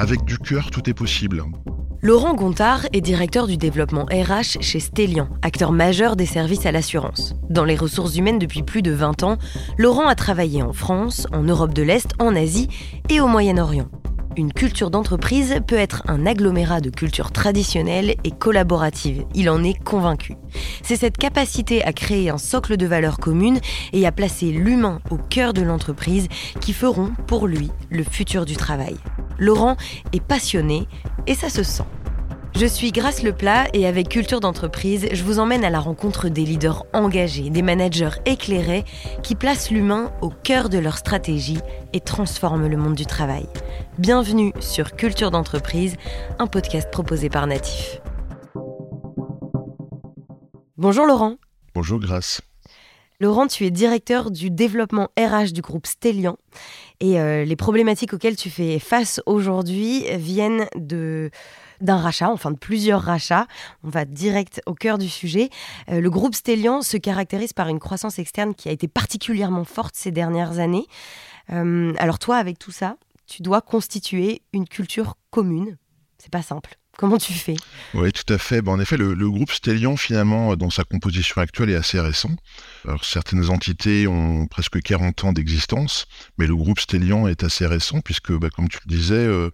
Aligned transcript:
avec 0.00 0.24
du 0.24 0.38
cœur, 0.38 0.70
tout 0.70 0.88
est 0.88 0.94
possible. 0.94 1.44
Laurent 2.00 2.32
Gontard 2.32 2.86
est 2.94 3.02
directeur 3.02 3.46
du 3.46 3.58
développement 3.58 4.06
RH 4.06 4.62
chez 4.62 4.80
Stellian, 4.80 5.28
acteur 5.42 5.72
majeur 5.72 6.16
des 6.16 6.24
services 6.24 6.64
à 6.64 6.72
l'assurance. 6.72 7.34
Dans 7.50 7.64
les 7.66 7.76
ressources 7.76 8.16
humaines 8.16 8.38
depuis 8.38 8.62
plus 8.62 8.80
de 8.80 8.92
20 8.92 9.22
ans, 9.24 9.36
Laurent 9.76 10.08
a 10.08 10.14
travaillé 10.14 10.62
en 10.62 10.72
France, 10.72 11.26
en 11.34 11.42
Europe 11.42 11.74
de 11.74 11.82
l'Est, 11.82 12.12
en 12.18 12.34
Asie 12.34 12.68
et 13.10 13.20
au 13.20 13.26
Moyen-Orient. 13.26 13.90
Une 14.38 14.54
culture 14.54 14.90
d'entreprise 14.90 15.56
peut 15.66 15.76
être 15.76 16.02
un 16.08 16.24
agglomérat 16.24 16.80
de 16.80 16.88
cultures 16.88 17.30
traditionnelles 17.30 18.14
et 18.24 18.30
collaboratives. 18.30 19.24
Il 19.34 19.50
en 19.50 19.62
est 19.62 19.78
convaincu. 19.84 20.34
C'est 20.82 20.96
cette 20.96 21.18
capacité 21.18 21.84
à 21.84 21.92
créer 21.92 22.30
un 22.30 22.38
socle 22.38 22.78
de 22.78 22.86
valeurs 22.86 23.18
communes 23.18 23.60
et 23.92 24.06
à 24.06 24.12
placer 24.12 24.50
l'humain 24.50 25.00
au 25.10 25.18
cœur 25.18 25.52
de 25.52 25.60
l'entreprise 25.60 26.28
qui 26.60 26.72
feront 26.72 27.10
pour 27.26 27.46
lui 27.46 27.70
le 27.90 28.02
futur 28.02 28.46
du 28.46 28.56
travail. 28.56 28.96
Laurent 29.40 29.76
est 30.12 30.22
passionné 30.22 30.86
et 31.26 31.34
ça 31.34 31.48
se 31.48 31.62
sent. 31.62 31.86
Je 32.54 32.66
suis 32.66 32.92
Grâce 32.92 33.22
Leplat 33.22 33.68
et 33.72 33.86
avec 33.86 34.10
Culture 34.10 34.40
d'entreprise, 34.40 35.08
je 35.10 35.24
vous 35.24 35.38
emmène 35.38 35.64
à 35.64 35.70
la 35.70 35.80
rencontre 35.80 36.28
des 36.28 36.44
leaders 36.44 36.84
engagés, 36.92 37.48
des 37.48 37.62
managers 37.62 38.10
éclairés 38.26 38.84
qui 39.22 39.34
placent 39.34 39.70
l'humain 39.70 40.12
au 40.20 40.28
cœur 40.28 40.68
de 40.68 40.76
leur 40.76 40.98
stratégie 40.98 41.60
et 41.94 42.00
transforment 42.00 42.66
le 42.66 42.76
monde 42.76 42.94
du 42.94 43.06
travail. 43.06 43.46
Bienvenue 43.98 44.52
sur 44.60 44.94
Culture 44.94 45.30
d'entreprise, 45.30 45.96
un 46.38 46.46
podcast 46.46 46.90
proposé 46.90 47.30
par 47.30 47.46
Natif. 47.46 48.02
Bonjour 50.76 51.06
Laurent. 51.06 51.36
Bonjour 51.74 51.98
Grâce. 51.98 52.42
Laurent, 53.20 53.46
tu 53.46 53.66
es 53.66 53.70
directeur 53.70 54.30
du 54.30 54.50
développement 54.50 55.08
RH 55.18 55.52
du 55.52 55.60
groupe 55.60 55.86
Stellian 55.86 56.36
et 57.00 57.18
euh, 57.18 57.44
les 57.44 57.56
problématiques 57.56 58.12
auxquelles 58.12 58.36
tu 58.36 58.50
fais 58.50 58.78
face 58.78 59.20
aujourd'hui 59.26 60.04
viennent 60.16 60.66
d'un 60.76 61.96
rachat, 61.96 62.28
enfin 62.28 62.50
de 62.50 62.58
plusieurs 62.58 63.00
rachats. 63.00 63.46
On 63.82 63.88
va 63.88 64.04
direct 64.04 64.60
au 64.66 64.74
cœur 64.74 64.98
du 64.98 65.08
sujet. 65.08 65.48
Euh, 65.90 66.00
le 66.00 66.10
groupe 66.10 66.34
Stellian 66.34 66.82
se 66.82 66.98
caractérise 66.98 67.54
par 67.54 67.68
une 67.68 67.78
croissance 67.78 68.18
externe 68.18 68.54
qui 68.54 68.68
a 68.68 68.72
été 68.72 68.86
particulièrement 68.86 69.64
forte 69.64 69.96
ces 69.96 70.10
dernières 70.10 70.58
années. 70.58 70.86
Euh, 71.50 71.94
alors 71.98 72.18
toi, 72.18 72.36
avec 72.36 72.58
tout 72.58 72.72
ça, 72.72 72.96
tu 73.26 73.42
dois 73.42 73.62
constituer 73.62 74.42
une 74.52 74.68
culture 74.68 75.16
commune. 75.30 75.78
C'est 76.18 76.30
pas 76.30 76.42
simple. 76.42 76.76
Comment 77.00 77.16
tu 77.16 77.32
fais? 77.32 77.56
Oui, 77.94 78.12
tout 78.12 78.30
à 78.30 78.36
fait. 78.36 78.60
en 78.68 78.78
effet, 78.78 78.98
le, 78.98 79.14
groupe 79.30 79.52
Stellian, 79.52 79.96
finalement, 79.96 80.54
dans 80.54 80.68
sa 80.68 80.84
composition 80.84 81.40
actuelle, 81.40 81.70
est 81.70 81.74
assez 81.74 81.98
récent. 81.98 82.28
Certaines 83.00 83.48
entités 83.48 84.06
ont 84.06 84.46
presque 84.46 84.82
40 84.82 85.24
ans 85.24 85.32
d'existence, 85.32 86.06
mais 86.36 86.46
le 86.46 86.54
groupe 86.54 86.78
Stellian 86.78 87.26
est 87.26 87.42
assez 87.42 87.64
récent, 87.64 88.02
puisque, 88.02 88.32
bah, 88.32 88.50
comme 88.50 88.68
tu 88.68 88.78
le 88.84 88.94
disais, 88.94 89.14
euh, 89.14 89.48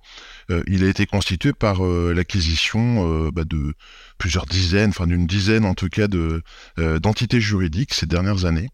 euh, 0.50 0.64
il 0.67 0.83
a 0.83 0.89
été 0.89 1.06
constitué 1.06 1.52
par 1.52 1.86
euh, 1.86 2.12
l'acquisition 2.12 3.30
bah, 3.30 3.44
de 3.44 3.74
plusieurs 4.19 4.47
dizaines, 4.47 4.91
enfin 4.91 5.06
d'une 5.06 5.28
dizaine 5.28 5.64
en 5.64 5.74
tout 5.74 5.89
cas, 5.89 6.08
de, 6.08 6.42
d'entités 6.77 7.41
juridiques 7.41 7.94
ces 7.94 8.06
dernières 8.06 8.44
années. 8.44 8.70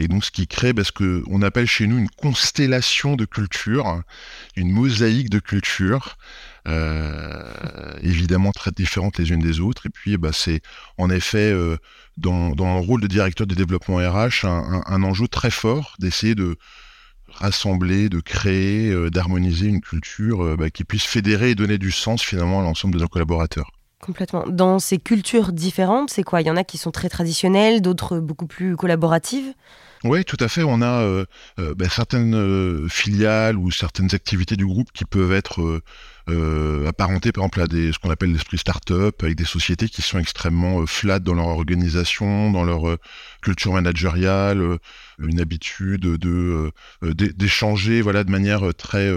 Et 0.00 0.08
donc, 0.08 0.24
ce 0.24 0.32
qui 0.32 0.48
crée 0.48 0.72
ce 0.82 0.90
qu'on 0.90 1.42
appelle 1.42 1.66
chez 1.66 1.86
nous 1.86 1.98
une 1.98 2.10
constellation 2.10 3.14
de 3.14 3.24
cultures, 3.24 4.02
une 4.56 4.72
mosaïque 4.72 5.30
de 5.30 5.38
cultures. 5.38 6.16
Euh, 6.66 7.92
évidemment 8.02 8.50
très 8.50 8.72
différentes 8.72 9.18
les 9.18 9.30
unes 9.30 9.40
des 9.40 9.60
autres. 9.60 9.86
Et 9.86 9.90
puis, 9.90 10.16
bah, 10.16 10.30
c'est 10.32 10.60
en 10.98 11.10
effet 11.10 11.52
euh, 11.52 11.76
dans, 12.16 12.50
dans, 12.50 12.74
le 12.74 12.80
rôle 12.80 13.00
de 13.00 13.06
directeur 13.06 13.46
de 13.46 13.54
développement 13.54 13.98
RH 13.98 14.44
un, 14.44 15.02
enjeu 15.04 15.28
très 15.28 15.50
fort 15.50 15.94
d'essayer 16.00 16.34
de 16.34 16.56
rassembler, 17.28 18.08
de 18.08 18.18
créer, 18.20 18.90
euh, 18.90 19.10
d'harmoniser 19.10 19.66
une 19.66 19.80
culture 19.80 20.56
bah, 20.56 20.70
qui 20.70 20.82
puisse 20.82 21.04
fédérer 21.04 21.50
et 21.50 21.54
donner 21.54 21.78
du 21.78 21.92
sens 21.92 22.22
finalement 22.22 22.60
à 22.60 22.62
l'ensemble 22.64 22.94
de 22.94 23.00
nos 23.00 23.08
collaborateurs. 23.08 23.70
Complètement. 24.00 24.44
Dans 24.48 24.78
ces 24.80 24.98
cultures 24.98 25.52
différentes, 25.52 26.10
c'est 26.10 26.22
quoi? 26.24 26.40
Il 26.40 26.48
y 26.48 26.50
en 26.50 26.56
a 26.56 26.64
qui 26.64 26.78
sont 26.78 26.90
très 26.90 27.08
traditionnelles, 27.08 27.80
d'autres 27.80 28.18
beaucoup 28.18 28.46
plus 28.46 28.76
collaboratives? 28.76 29.54
Oui, 30.04 30.24
tout 30.24 30.36
à 30.40 30.48
fait. 30.48 30.62
On 30.62 30.82
a 30.82 31.00
euh, 31.00 31.24
ben, 31.58 31.88
certaines 31.88 32.88
filiales 32.88 33.56
ou 33.56 33.70
certaines 33.70 34.14
activités 34.14 34.56
du 34.56 34.66
groupe 34.66 34.92
qui 34.92 35.04
peuvent 35.04 35.32
être 35.32 35.80
apparentées, 36.28 37.32
par 37.32 37.44
exemple, 37.44 37.60
à 37.60 37.66
des, 37.66 37.92
ce 37.92 37.98
qu'on 37.98 38.10
appelle 38.10 38.32
l'esprit 38.32 38.58
start-up, 38.58 39.22
avec 39.22 39.36
des 39.36 39.44
sociétés 39.44 39.88
qui 39.88 40.02
sont 40.02 40.18
extrêmement 40.18 40.84
flat 40.86 41.18
dans 41.18 41.34
leur 41.34 41.46
organisation, 41.46 42.50
dans 42.50 42.64
leur 42.64 42.98
culture 43.42 43.72
managériale, 43.72 44.78
une 45.18 45.40
habitude 45.40 46.02
de 46.02 46.70
d'échanger, 47.02 48.02
voilà, 48.02 48.24
de 48.24 48.30
manière 48.30 48.74
très 48.74 49.10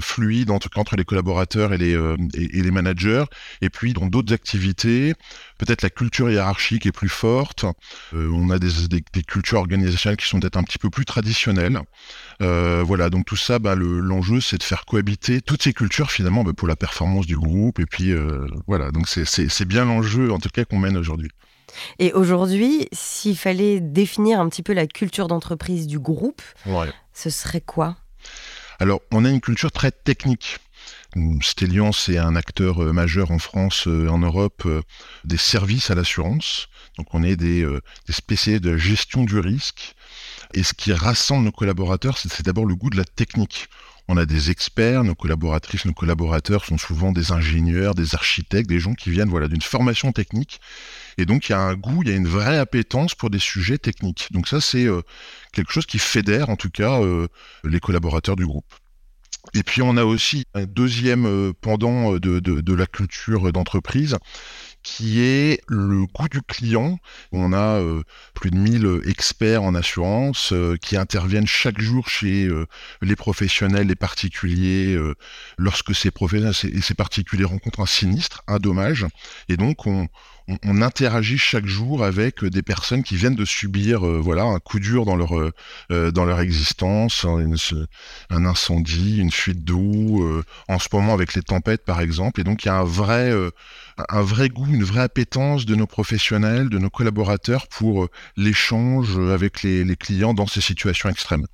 fluide 0.00 0.50
entre, 0.50 0.68
entre 0.76 0.96
les 0.96 1.04
collaborateurs 1.04 1.72
et 1.72 1.78
les 1.78 1.92
et, 2.34 2.62
les 2.62 2.70
managers. 2.70 3.24
Et 3.60 3.70
puis 3.70 3.92
dans 3.92 4.06
d'autres 4.06 4.32
activités, 4.32 5.14
peut-être 5.58 5.82
la 5.82 5.90
culture 5.90 6.30
hiérarchique 6.30 6.86
est 6.86 6.92
plus 6.92 7.08
forte. 7.08 7.64
on 8.12 8.50
a 8.50 8.58
des, 8.58 8.88
des, 8.88 9.22
cultures 9.22 9.58
organisationnelles 9.58 10.16
qui 10.16 10.26
sont 10.26 10.40
peut-être 10.40 10.56
un 10.56 10.62
petit 10.62 10.78
peu 10.78 10.90
plus 10.90 11.04
traditionnelles. 11.04 11.80
Euh, 12.42 12.82
voilà, 12.84 13.10
donc 13.10 13.26
tout 13.26 13.36
ça, 13.36 13.58
bah, 13.58 13.74
l'enjeu, 13.74 14.40
c'est 14.40 14.58
de 14.58 14.62
faire 14.62 14.84
cohabiter 14.84 15.40
toutes 15.40 15.62
ces 15.62 15.72
cultures 15.72 16.10
finalement 16.10 16.44
bah, 16.44 16.52
pour 16.56 16.68
la 16.68 16.76
performance 16.76 17.26
du 17.26 17.36
groupe. 17.36 17.78
Et 17.78 17.86
puis 17.86 18.12
euh, 18.12 18.46
voilà, 18.66 18.90
donc 18.90 19.08
c'est 19.08 19.64
bien 19.68 19.84
l'enjeu 19.84 20.32
en 20.32 20.38
tout 20.38 20.48
cas 20.48 20.64
qu'on 20.64 20.78
mène 20.78 20.96
aujourd'hui. 20.96 21.30
Et 21.98 22.12
aujourd'hui, 22.12 22.88
s'il 22.92 23.36
fallait 23.36 23.80
définir 23.80 24.40
un 24.40 24.48
petit 24.48 24.62
peu 24.62 24.72
la 24.72 24.86
culture 24.86 25.28
d'entreprise 25.28 25.86
du 25.86 25.98
groupe, 25.98 26.42
ce 27.12 27.30
serait 27.30 27.60
quoi? 27.60 27.96
Alors, 28.80 29.00
on 29.12 29.24
a 29.24 29.30
une 29.30 29.40
culture 29.40 29.72
très 29.72 29.90
technique. 29.90 30.58
Stellian, 31.40 31.92
c'est 31.92 32.18
un 32.18 32.34
acteur 32.34 32.82
euh, 32.82 32.92
majeur 32.92 33.30
en 33.30 33.38
France, 33.38 33.86
en 33.86 34.18
Europe, 34.18 34.66
des 35.24 35.36
services 35.36 35.90
à 35.90 35.94
l'assurance. 35.94 36.68
Donc 36.98 37.12
on 37.12 37.22
est 37.22 37.36
des, 37.36 37.62
euh, 37.62 37.80
des 38.06 38.12
spécialistes 38.12 38.64
de 38.64 38.70
la 38.70 38.76
gestion 38.76 39.24
du 39.24 39.38
risque. 39.38 39.94
Et 40.54 40.62
ce 40.62 40.74
qui 40.74 40.92
rassemble 40.92 41.44
nos 41.44 41.52
collaborateurs, 41.52 42.18
c'est 42.18 42.44
d'abord 42.44 42.66
le 42.66 42.76
goût 42.76 42.90
de 42.90 42.96
la 42.96 43.04
technique. 43.04 43.68
On 44.06 44.18
a 44.18 44.26
des 44.26 44.50
experts, 44.50 45.02
nos 45.02 45.14
collaboratrices, 45.14 45.86
nos 45.86 45.94
collaborateurs 45.94 46.64
sont 46.64 46.76
souvent 46.76 47.10
des 47.10 47.32
ingénieurs, 47.32 47.94
des 47.94 48.14
architectes, 48.14 48.68
des 48.68 48.78
gens 48.78 48.92
qui 48.92 49.10
viennent 49.10 49.30
voilà 49.30 49.48
d'une 49.48 49.62
formation 49.62 50.12
technique. 50.12 50.60
Et 51.16 51.24
donc 51.24 51.48
il 51.48 51.52
y 51.52 51.54
a 51.54 51.60
un 51.60 51.74
goût, 51.74 52.02
il 52.02 52.10
y 52.10 52.12
a 52.12 52.16
une 52.16 52.28
vraie 52.28 52.58
appétence 52.58 53.14
pour 53.14 53.30
des 53.30 53.38
sujets 53.38 53.78
techniques. 53.78 54.28
Donc 54.30 54.46
ça 54.46 54.60
c'est 54.60 54.84
euh, 54.84 55.00
quelque 55.52 55.72
chose 55.72 55.86
qui 55.86 55.98
fédère 55.98 56.50
en 56.50 56.56
tout 56.56 56.70
cas 56.70 57.00
euh, 57.00 57.28
les 57.64 57.80
collaborateurs 57.80 58.36
du 58.36 58.44
groupe. 58.44 58.74
Et 59.54 59.62
puis 59.62 59.80
on 59.80 59.96
a 59.96 60.04
aussi 60.04 60.44
un 60.54 60.64
deuxième 60.64 61.26
euh, 61.26 61.52
pendant 61.58 62.16
de, 62.18 62.74
la 62.74 62.86
culture 62.86 63.52
d'entreprise 63.52 64.18
qui 64.84 65.20
est 65.22 65.62
le 65.66 66.06
coût 66.06 66.28
du 66.28 66.42
client. 66.42 66.98
On 67.32 67.52
a 67.52 67.80
euh, 67.80 68.02
plus 68.34 68.50
de 68.50 68.56
1000 68.56 69.00
experts 69.06 69.62
en 69.62 69.74
assurance 69.74 70.52
euh, 70.52 70.76
qui 70.76 70.96
interviennent 70.96 71.46
chaque 71.46 71.80
jour 71.80 72.08
chez 72.08 72.44
euh, 72.46 72.66
les 73.02 73.16
professionnels, 73.16 73.88
les 73.88 73.96
particuliers, 73.96 74.96
lorsque 75.56 75.94
ces 75.94 76.10
professionnels 76.10 76.54
et 76.64 76.82
ces 76.82 76.94
particuliers 76.94 77.44
rencontrent 77.44 77.80
un 77.80 77.86
sinistre, 77.86 78.42
un 78.46 78.58
dommage. 78.58 79.06
Et 79.48 79.56
donc, 79.56 79.86
on, 79.86 80.08
on, 80.48 80.82
interagit 80.82 81.38
chaque 81.38 81.64
jour 81.64 82.04
avec 82.04 82.44
des 82.44 82.62
personnes 82.62 83.02
qui 83.02 83.16
viennent 83.16 83.34
de 83.34 83.46
subir 83.46 84.00
voilà 84.20 84.42
un 84.42 84.58
coup 84.58 84.78
dur 84.78 85.06
dans 85.06 85.16
leur 85.16 85.52
dans 86.12 86.24
leur 86.26 86.40
existence, 86.40 87.24
un, 87.24 88.44
incendie, 88.44 89.18
une 89.18 89.30
fuite 89.30 89.64
d'eau, 89.64 90.42
en 90.68 90.78
ce 90.78 90.88
moment 90.92 91.14
avec 91.14 91.32
les 91.32 91.42
tempêtes 91.42 91.84
par 91.84 92.00
exemple. 92.02 92.40
Et 92.40 92.44
donc 92.44 92.64
il 92.64 92.66
y 92.66 92.70
a 92.70 92.76
un 92.76 92.84
vrai 92.84 93.32
un 94.08 94.22
vrai 94.22 94.48
goût, 94.48 94.66
une 94.66 94.84
vraie 94.84 95.02
appétence 95.02 95.66
de 95.66 95.74
nos 95.74 95.86
professionnels, 95.86 96.68
de 96.68 96.78
nos 96.78 96.90
collaborateurs 96.90 97.68
pour 97.68 98.04
euh, 98.04 98.10
l'échange 98.36 99.18
avec 99.18 99.62
les, 99.62 99.84
clients 99.96 100.34
dans 100.34 100.46
ces 100.46 100.60
situations 100.60 101.08
extrêmes. 101.08 101.46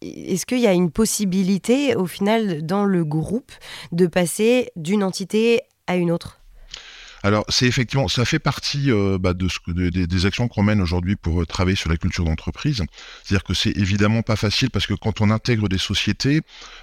Est-ce 0.00 0.46
qu'il 0.46 0.58
y 0.58 0.66
a 0.66 0.72
une 0.72 0.90
possibilité, 0.90 1.94
au 1.94 2.06
final, 2.06 2.64
dans 2.64 2.84
le 2.84 3.04
groupe, 3.04 3.52
de 3.92 4.06
passer 4.06 4.70
d'une 4.74 5.04
entité 5.04 5.60
à 5.86 5.96
une 5.96 6.10
autre? 6.10 6.41
Alors, 7.22 7.44
c'est 7.48 7.66
effectivement, 7.66 8.08
ça 8.08 8.24
fait 8.24 8.40
partie 8.40 8.90
euh, 8.90 9.16
bah, 9.18 9.32
de, 9.32 9.48
ce, 9.48 9.58
des 9.70 10.26
actions 10.26 10.48
qu'on 10.48 10.62
mène 10.62 10.80
aujourd'hui 10.80 11.14
pour 11.14 11.42
euh, 11.42 11.46
travailler 11.46 11.76
sur 11.76 11.88
la 11.88 11.96
culture 11.96 12.24
d'entreprise. 12.24 12.82
C'est-à-dire 13.22 13.44
que 13.44 13.54
c'est 13.54 13.76
évidemment 13.76 14.22
pas 14.22 14.36
facile 14.36 14.70
parce 14.70 14.86
que 14.86 14.94
quand 14.94 15.20
on 15.20 15.30
intègre 15.30 15.68
des 15.68 15.78
sociétés, 15.78 16.40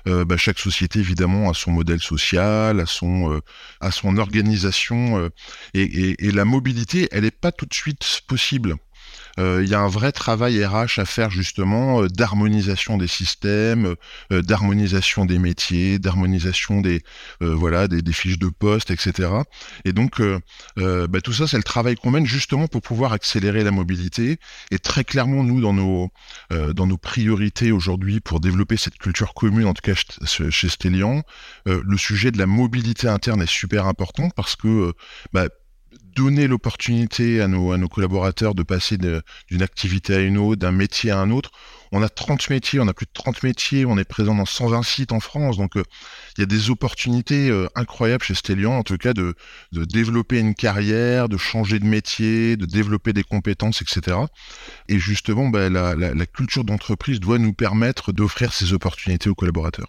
euh, 0.08 0.24
bah, 0.24 0.38
chaque 0.38 0.60
société 0.60 1.00
évidemment 1.00 1.50
a 1.50 1.54
son 1.54 1.72
modèle 1.72 2.00
social, 2.00 2.80
a 2.80 2.86
son, 2.86 3.42
a 3.82 3.92
son 3.92 4.18
organisation 4.18 5.30
et, 5.74 5.82
et, 5.82 6.28
et, 6.28 6.32
la 6.32 6.46
mobilité, 6.46 7.10
elle 7.12 7.24
n'est 7.24 7.32
pas 7.32 7.52
tout 7.52 7.66
de 7.66 7.74
suite 7.74 8.22
possible. 8.28 8.78
Il 9.40 9.68
y 9.68 9.74
a 9.74 9.80
un 9.80 9.88
vrai 9.88 10.12
travail 10.12 10.64
RH 10.64 11.00
à 11.00 11.06
faire 11.06 11.30
justement 11.30 12.06
d'harmonisation 12.06 12.98
des 12.98 13.08
systèmes, 13.08 13.96
d'harmonisation 14.30 15.26
des 15.26 15.40
métiers, 15.40 16.00
d'harmonisation 16.00 16.82
des 16.82 17.02
voilà 17.40 17.88
des, 17.88 18.14
fiches 18.14 18.40
de 18.40 18.50
poste, 18.50 18.92
etc. 18.92 19.30
Et 19.86 19.94
donc 19.94 20.22
bah, 20.78 21.22
tout 21.24 21.34
ça, 21.34 21.48
c'est 21.48 21.58
le 21.58 21.64
travail 21.64 21.96
qu'on 21.96 22.12
mène 22.12 22.26
justement 22.26 22.68
pour 22.68 22.82
pouvoir 22.82 23.14
accélérer 23.14 23.64
la 23.64 23.72
mobilité. 23.72 24.40
Et 24.72 24.80
très 24.80 25.04
clairement, 25.04 25.44
nous 25.44 25.62
dans 25.62 25.74
nos 25.74 26.10
dans 26.74 26.88
nos 26.88 26.98
priorités 26.98 27.72
aujourd'hui 27.72 28.20
pour 28.20 28.40
développer 28.40 28.78
cette 28.78 28.98
culture 28.98 29.34
commune, 29.34 29.66
en 29.66 29.74
tout 29.74 29.82
cas 29.82 29.94
chez 30.26 30.70
Stellian, 30.70 31.24
le 31.66 31.98
sujet 31.98 32.32
de 32.32 32.38
la 32.38 32.46
mobilité 32.46 33.08
interne 33.08 33.42
est 33.42 33.50
super 33.50 33.86
important 33.86 34.30
parce 34.36 34.56
que 34.56 34.94
bah, 35.34 35.48
donner 36.16 36.48
l'opportunité 36.48 37.42
à 37.42 37.48
nos, 37.48 37.88
collaborateurs 37.88 38.56
de 38.56 38.64
passer 38.64 38.98
d'une 38.98 39.62
activité 39.62 40.16
à 40.16 40.20
une 40.20 40.38
autre, 40.38 40.60
d'un 40.60 40.72
métier 40.72 41.12
à 41.12 41.20
un 41.20 41.32
autre. 41.32 41.52
On 41.92 42.04
a 42.04 42.10
30 42.10 42.50
métiers, 42.50 42.80
on 42.80 42.88
a 42.88 42.94
plus 42.94 43.08
de 43.08 43.12
30 43.14 43.42
métiers, 43.42 43.86
on 43.86 43.98
est 43.98 44.04
présent 44.04 44.36
dans 44.36 44.46
120 44.46 44.84
sites 44.84 45.12
en 45.12 45.20
France, 45.20 45.58
donc 45.58 45.76
euh, 45.76 45.84
il 46.38 46.42
y 46.42 46.44
a 46.44 46.46
des 46.46 46.70
opportunités 46.70 47.50
euh, 47.50 47.68
incroyables 47.74 48.24
chez 48.24 48.36
Stellian, 48.36 48.74
en 48.78 48.84
tout 48.84 48.98
cas 48.98 49.14
de, 49.14 49.34
développer 49.72 50.40
une 50.40 50.54
carrière, 50.54 51.30
de 51.30 51.38
changer 51.38 51.80
de 51.80 51.86
métier, 51.86 52.58
de 52.58 52.68
développer 52.68 53.12
des 53.12 53.24
compétences, 53.24 53.82
etc. 53.82 54.18
Et 54.88 55.00
justement, 55.00 55.50
bah, 55.50 55.70
la 55.70 56.26
culture 56.28 56.64
d'entreprise 56.64 57.20
doit 57.20 57.40
nous 57.40 57.54
permettre 57.54 58.12
d'offrir 58.12 58.54
ces 58.54 58.74
opportunités 58.74 59.30
aux 59.30 59.36
collaborateurs. 59.36 59.88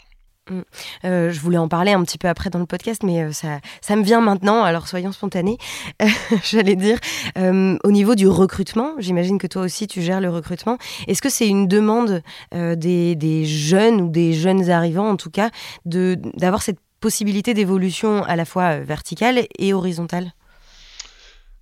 Mm. 0.51 0.61
Euh, 1.05 1.31
je 1.31 1.41
voulais 1.41 1.59
en 1.59 1.69
parler 1.69 1.93
un 1.93 2.03
petit 2.03 2.19
peu 2.19 2.29
après 2.29 2.51
dans 2.51 2.59
le 2.59 2.67
podcast, 2.67 3.03
mais 3.03 3.23
euh, 3.23 3.33
ça, 3.33 3.97
me 3.97 4.03
vient 4.03 4.21
maintenant, 4.21 4.63
alors 4.63 4.89
soyons 4.89 5.13
spontanés. 5.13 5.59
J'allais 6.45 6.77
dire, 6.77 6.99
euh, 7.39 7.79
au 7.85 7.91
niveau 7.91 8.15
du 8.15 8.29
recrutement, 8.29 8.95
j'imagine 8.99 9.39
que 9.39 9.47
toi 9.47 9.63
aussi 9.63 9.87
tu 9.87 10.03
gères 10.03 10.21
le 10.21 10.29
recrutement. 10.29 10.77
Est-ce 11.07 11.23
que 11.23 11.31
c'est 11.31 11.49
une 11.49 11.69
demande 11.69 12.23
des, 12.53 13.15
des, 13.15 13.45
jeunes 13.45 14.01
ou 14.01 14.09
des 14.09 14.33
jeunes 14.33 14.71
arrivants, 14.71 15.09
en 15.09 15.17
tout 15.17 15.31
cas, 15.31 15.51
d'avoir 15.85 16.63
cette 16.63 16.79
possibilité 17.01 17.55
d'évolution 17.55 18.25
à 18.25 18.37
la 18.37 18.45
fois 18.45 18.79
verticale 18.79 19.47
et 19.59 19.73
horizontale? 19.73 20.33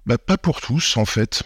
Bah, 0.06 0.18
Pas 0.18 0.38
pour 0.38 0.60
tous, 0.60 0.96
en 0.96 1.04
fait. 1.04 1.42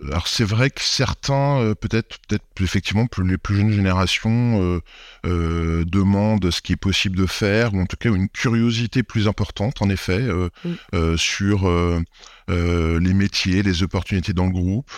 Alors 0.00 0.26
c'est 0.26 0.44
vrai 0.44 0.70
que 0.70 0.80
certains, 0.80 1.60
euh, 1.60 1.74
peut-être, 1.74 2.18
peut-être 2.26 2.44
effectivement, 2.60 3.06
les 3.22 3.38
plus 3.38 3.56
jeunes 3.56 3.72
générations 3.72 4.62
euh, 4.62 4.80
euh, 5.26 5.84
demandent 5.84 6.50
ce 6.50 6.62
qui 6.62 6.72
est 6.72 6.76
possible 6.76 7.16
de 7.16 7.26
faire, 7.26 7.74
ou 7.74 7.80
en 7.80 7.86
tout 7.86 7.96
cas 7.96 8.10
une 8.10 8.28
curiosité 8.28 9.02
plus 9.02 9.28
importante, 9.28 9.82
en 9.82 9.90
effet, 9.90 10.26
sur 11.16 11.68
les 12.48 13.14
métiers, 13.14 13.62
les 13.62 13.82
opportunités 13.82 14.32
dans 14.32 14.46
le 14.46 14.52
groupe. 14.52 14.90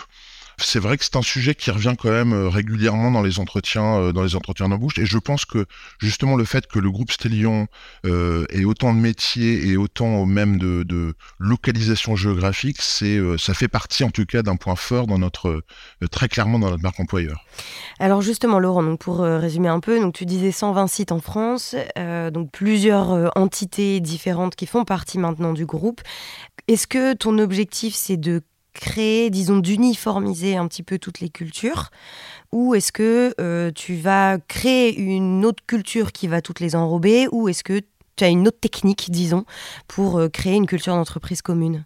C'est 0.57 0.79
vrai 0.79 0.97
que 0.97 1.03
c'est 1.03 1.15
un 1.15 1.21
sujet 1.21 1.53
qui 1.53 1.69
revient 1.71 1.95
quand 1.99 2.09
même 2.09 2.33
euh, 2.33 2.47
régulièrement 2.47 3.11
dans 3.11 3.21
les 3.21 3.39
entretiens, 3.39 3.99
euh, 3.99 4.11
dans 4.13 4.23
les 4.23 4.35
entretiens 4.35 4.69
d'embauche. 4.69 4.97
Et 4.97 5.05
je 5.05 5.17
pense 5.17 5.45
que 5.45 5.65
justement 5.99 6.35
le 6.35 6.45
fait 6.45 6.67
que 6.67 6.79
le 6.79 6.89
groupe 6.89 7.11
Stellion 7.11 7.67
euh, 8.05 8.45
ait 8.49 8.63
autant 8.63 8.93
de 8.93 8.99
métiers 8.99 9.67
et 9.67 9.77
autant 9.77 10.25
même 10.25 10.57
de, 10.57 11.13
localisation 11.39 12.15
géographique, 12.15 12.77
c'est 12.81 13.19
ça 13.37 13.53
fait 13.53 13.67
partie 13.67 14.03
en 14.03 14.09
tout 14.09 14.25
cas 14.25 14.41
d'un 14.41 14.55
point 14.55 14.75
fort 14.75 15.07
dans 15.07 15.17
notre 15.17 15.61
très 16.11 16.27
clairement 16.27 16.59
dans 16.59 16.69
notre 16.69 16.81
marque 16.81 16.99
employeur. 16.99 17.43
Alors 17.99 18.21
justement 18.21 18.59
Laurent, 18.59 18.83
donc 18.83 18.99
pour 18.99 19.19
résumer 19.19 19.67
un 19.67 19.79
peu, 19.79 19.99
donc 19.99 20.13
tu 20.13 20.25
disais 20.25 20.51
120 20.51 20.87
sites 20.87 21.11
en 21.11 21.19
France, 21.19 21.75
donc 22.31 22.51
plusieurs 22.51 23.31
entités 23.37 23.99
différentes 23.99 24.55
qui 24.55 24.65
font 24.65 24.85
partie 24.85 25.17
maintenant 25.17 25.53
du 25.53 25.65
groupe. 25.65 26.01
Est-ce 26.67 26.87
que 26.87 27.13
ton 27.13 27.37
objectif 27.37 27.93
c'est 27.95 28.17
de 28.17 28.41
créer, 28.79 29.29
disons, 29.29 29.57
d'uniformiser 29.57 30.55
un 30.55 30.67
petit 30.67 30.83
peu 30.83 30.99
toutes 30.99 31.19
les 31.19 31.29
cultures 31.29 31.89
Ou 32.51 32.75
est-ce 32.75 32.91
que 32.91 33.33
euh, 33.39 33.71
tu 33.71 33.95
vas 33.95 34.37
créer 34.47 34.95
une 34.97 35.45
autre 35.45 35.63
culture 35.65 36.11
qui 36.11 36.27
va 36.27 36.41
toutes 36.41 36.59
les 36.59 36.75
enrober 36.75 37.27
Ou 37.31 37.49
est-ce 37.49 37.63
que 37.63 37.81
tu 38.15 38.23
as 38.23 38.29
une 38.29 38.47
autre 38.47 38.59
technique, 38.59 39.09
disons, 39.09 39.45
pour 39.87 40.19
euh, 40.19 40.29
créer 40.29 40.55
une 40.55 40.67
culture 40.67 40.93
d'entreprise 40.93 41.41
commune? 41.41 41.85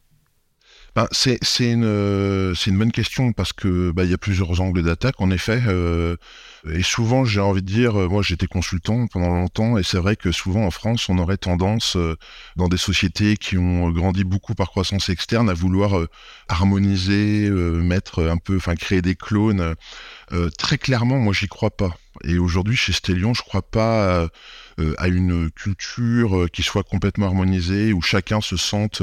Ben, 0.95 1.07
c'est 1.11 1.39
une, 1.59 1.83
une 1.83 2.77
bonne 2.77 2.91
question 2.91 3.31
parce 3.31 3.53
que 3.53 3.91
bah, 3.91 4.03
il 4.03 4.11
y 4.11 4.13
a 4.13 4.17
plusieurs 4.17 4.59
angles 4.59 4.83
d'attaque 4.83 5.21
en 5.21 5.29
effet. 5.29 5.61
Euh, 5.67 6.17
et 6.67 6.83
souvent, 6.83 7.25
j'ai 7.25 7.39
envie 7.39 7.61
de 7.61 7.67
dire, 7.67 7.99
euh, 7.99 8.07
moi 8.07 8.21
j'étais 8.21 8.47
consultant 8.47 9.07
pendant 9.07 9.29
longtemps, 9.29 9.77
et 9.77 9.83
c'est 9.83 9.97
vrai 9.97 10.15
que 10.15 10.31
souvent 10.31 10.65
en 10.65 10.71
France, 10.71 11.07
on 11.09 11.17
aurait 11.17 11.37
tendance, 11.37 11.95
euh, 11.95 12.17
dans 12.55 12.67
des 12.67 12.77
sociétés 12.77 13.37
qui 13.37 13.57
ont 13.57 13.89
grandi 13.91 14.23
beaucoup 14.23 14.55
par 14.55 14.69
croissance 14.69 15.09
externe, 15.09 15.49
à 15.49 15.53
vouloir 15.53 15.97
euh, 15.97 16.07
harmoniser, 16.47 17.49
mettre 17.49 18.23
un 18.23 18.37
peu, 18.37 18.57
enfin 18.57 18.75
créer 18.75 19.01
des 19.01 19.15
clones. 19.15 19.75
très 20.57 20.77
clairement, 20.77 21.19
moi 21.19 21.33
j'y 21.33 21.47
crois 21.47 21.71
pas. 21.71 21.97
Et 22.23 22.37
aujourd'hui, 22.37 22.75
chez 22.75 22.93
Stellion, 22.93 23.33
je 23.33 23.41
crois 23.41 23.61
pas 23.61 24.27
à 24.97 25.07
une 25.07 25.51
culture 25.51 26.47
qui 26.51 26.63
soit 26.63 26.83
complètement 26.83 27.27
harmonisée, 27.27 27.91
où 27.93 28.01
chacun 28.01 28.41
se 28.41 28.57
sente 28.57 29.01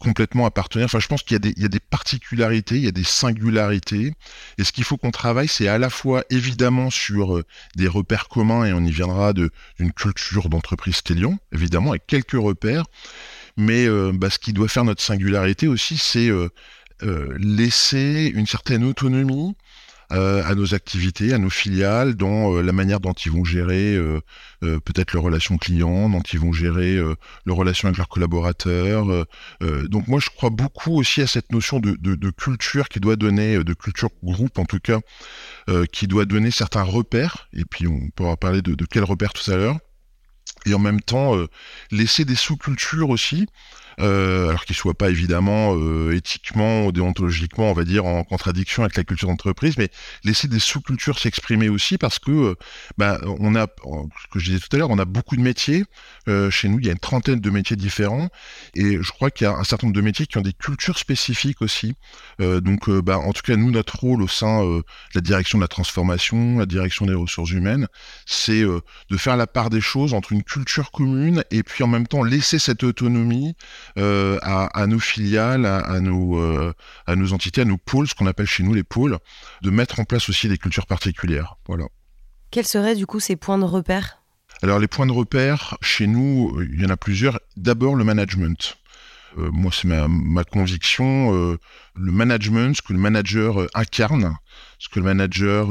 complètement 0.00 0.46
appartenir. 0.46 0.86
Enfin, 0.86 0.98
je 0.98 1.06
pense 1.06 1.22
qu'il 1.22 1.38
y, 1.56 1.64
a 1.64 1.68
des 1.68 1.80
particularités, 1.80 2.76
il 2.76 2.84
y 2.84 2.88
a 2.88 2.92
des 2.92 3.04
singularités. 3.04 4.14
Et 4.58 4.64
ce 4.64 4.72
qu'il 4.72 4.82
faut 4.82 4.96
qu'on 4.96 5.12
travaille, 5.12 5.46
c'est 5.46 5.68
à 5.68 5.78
la 5.78 5.90
fois 5.90 6.24
évidemment 6.30 6.90
sur 6.90 7.36
euh, 7.36 7.44
des 7.76 7.86
repères 7.86 8.28
communs, 8.28 8.64
et 8.64 8.72
on 8.72 8.80
y 8.80 8.90
viendra 8.90 9.32
d'une 9.32 9.92
culture 9.92 10.48
d'entreprise 10.48 11.02
Télion, 11.02 11.38
évidemment, 11.52 11.90
avec 11.90 12.06
quelques 12.06 12.32
repères. 12.32 12.84
Mais 13.56 13.86
euh, 13.86 14.10
bah, 14.12 14.30
ce 14.30 14.38
qui 14.38 14.52
doit 14.52 14.68
faire 14.68 14.84
notre 14.84 15.02
singularité 15.02 15.68
aussi, 15.68 15.98
c'est 15.98 16.28
euh, 16.28 16.48
laisser 17.38 18.32
une 18.34 18.46
certaine 18.46 18.84
autonomie 18.84 19.54
euh, 20.12 20.42
à 20.44 20.56
nos 20.56 20.74
activités, 20.74 21.32
à 21.32 21.38
nos 21.38 21.50
filiales, 21.50 22.14
dans 22.14 22.52
euh, 22.52 22.62
la 22.62 22.72
manière 22.72 22.98
dont 22.98 23.12
ils 23.12 23.30
vont 23.30 23.44
gérer 23.44 23.94
euh, 23.94 24.20
peut-être 24.60 25.12
leurs 25.12 25.22
relations 25.22 25.56
clients, 25.56 26.08
dont 26.08 26.22
ils 26.22 26.40
vont 26.40 26.52
gérer 26.52 26.98
leurs 27.46 27.56
relations 27.56 27.86
avec 27.86 27.98
leurs 27.98 28.08
collaborateurs. 28.08 29.06
donc 29.88 30.06
moi, 30.08 30.20
je 30.20 30.28
crois 30.28 30.50
beaucoup 30.50 30.98
aussi 30.98 31.22
à 31.22 31.26
cette 31.26 31.50
notion 31.52 31.80
de 31.80 32.30
culture 32.30 32.88
qui 32.88 33.00
doit 33.00 33.16
donner, 33.16 33.62
de 33.64 33.72
culture 33.72 34.10
groupe 34.22 34.58
en 34.58 34.64
tout 34.64 34.80
cas, 34.80 34.98
qui 35.92 36.06
doit 36.06 36.26
donner 36.26 36.50
certains 36.50 36.82
repères. 36.82 37.48
Et 37.54 37.64
puis 37.64 37.86
on 37.86 38.10
pourra 38.10 38.36
parler 38.36 38.60
de, 38.60 38.74
de 38.74 38.84
quels 38.84 39.04
repères 39.04 39.32
tout 39.32 39.50
à 39.50 39.56
l'heure 39.56 39.78
et 40.66 40.74
en 40.74 40.78
même 40.78 41.00
temps 41.00 41.36
laisser 41.90 42.24
des 42.26 42.34
sous-cultures 42.34 43.08
aussi 43.08 43.46
euh, 43.98 44.48
alors 44.48 44.64
qu'il 44.64 44.76
soit 44.76 44.94
pas 44.94 45.10
évidemment 45.10 45.74
euh, 45.74 46.14
éthiquement 46.14 46.86
ou 46.86 46.92
déontologiquement, 46.92 47.70
on 47.70 47.74
va 47.74 47.84
dire, 47.84 48.06
en 48.06 48.24
contradiction 48.24 48.82
avec 48.82 48.96
la 48.96 49.04
culture 49.04 49.28
d'entreprise, 49.28 49.76
mais 49.76 49.88
laisser 50.24 50.48
des 50.48 50.58
sous-cultures 50.58 51.18
s'exprimer 51.18 51.68
aussi 51.68 51.98
parce 51.98 52.18
que, 52.18 52.30
euh, 52.30 52.54
bah, 52.98 53.20
on 53.24 53.54
a, 53.54 53.66
ce 53.66 54.28
que 54.32 54.38
je 54.38 54.46
disais 54.46 54.58
tout 54.60 54.74
à 54.76 54.78
l'heure, 54.78 54.90
on 54.90 54.98
a 54.98 55.04
beaucoup 55.04 55.36
de 55.36 55.42
métiers. 55.42 55.84
chez 56.50 56.68
nous, 56.68 56.78
il 56.78 56.86
y 56.86 56.88
a 56.88 56.92
une 56.92 56.98
trentaine 56.98 57.40
de 57.40 57.50
métiers 57.50 57.76
différents 57.76 58.28
et 58.74 58.98
je 59.02 59.10
crois 59.10 59.30
qu'il 59.30 59.46
y 59.46 59.48
a 59.48 59.54
un 59.54 59.64
certain 59.64 59.88
nombre 59.88 59.96
de 59.96 60.02
métiers 60.02 60.26
qui 60.26 60.38
ont 60.38 60.42
des 60.42 60.52
cultures 60.52 60.98
spécifiques 60.98 61.62
aussi. 61.62 61.94
donc, 62.38 62.88
bah, 62.90 63.18
en 63.18 63.32
tout 63.32 63.42
cas, 63.42 63.56
nous, 63.56 63.70
notre 63.70 63.98
rôle 63.98 64.22
au 64.22 64.28
sein 64.28 64.62
de 64.62 64.84
la 65.14 65.20
direction 65.20 65.58
de 65.58 65.64
la 65.64 65.68
transformation, 65.68 66.58
la 66.58 66.66
direction 66.66 67.06
des 67.06 67.14
ressources 67.14 67.50
humaines, 67.50 67.88
c'est 68.26 68.62
de 68.62 69.16
faire 69.16 69.36
la 69.36 69.46
part 69.46 69.70
des 69.70 69.80
choses 69.80 70.14
entre 70.14 70.32
une 70.32 70.42
culture 70.42 70.90
commune 70.90 71.44
et 71.50 71.62
puis 71.62 71.84
en 71.84 71.88
même 71.88 72.06
temps 72.06 72.22
laisser 72.22 72.58
cette 72.58 72.84
autonomie 72.84 73.54
euh, 73.98 74.38
à, 74.42 74.86
nos 74.86 74.98
filiales, 74.98 75.66
à, 75.66 76.00
nos, 76.00 76.38
euh, 76.38 76.72
à 77.06 77.16
nos 77.16 77.32
entités, 77.32 77.62
à 77.62 77.64
nos 77.64 77.76
pôles, 77.76 78.08
ce 78.08 78.14
qu'on 78.14 78.26
appelle 78.26 78.46
chez 78.46 78.62
nous 78.62 78.74
les 78.74 78.84
pôles, 78.84 79.18
de 79.62 79.70
mettre 79.70 80.00
en 80.00 80.04
place 80.04 80.28
aussi 80.28 80.48
des 80.48 80.58
cultures 80.58 80.86
particulières. 80.86 81.56
Voilà. 81.66 81.86
Quels 82.50 82.66
seraient 82.66 82.96
du 82.96 83.06
coup 83.06 83.20
ces 83.20 83.36
points 83.36 83.58
de 83.58 83.64
repère? 83.64 84.22
Alors 84.62 84.78
les 84.78 84.88
points 84.88 85.06
de 85.06 85.12
repère, 85.12 85.76
chez 85.80 86.06
nous, 86.06 86.60
il 86.72 86.82
y 86.82 86.86
en 86.86 86.90
a 86.90 86.96
plusieurs. 86.96 87.40
D'abord 87.56 87.94
le 87.94 88.04
management. 88.04 88.76
Euh, 89.38 89.50
moi, 89.52 89.70
c'est 89.72 89.86
ma, 89.86 90.08
ma, 90.08 90.44
conviction. 90.44 91.32
le 91.32 92.12
management, 92.12 92.76
ce 92.76 92.82
que 92.82 92.92
le 92.92 92.98
manager 92.98 93.66
incarne, 93.74 94.36
ce 94.78 94.88
que 94.88 94.98
le 94.98 95.04
manager 95.04 95.68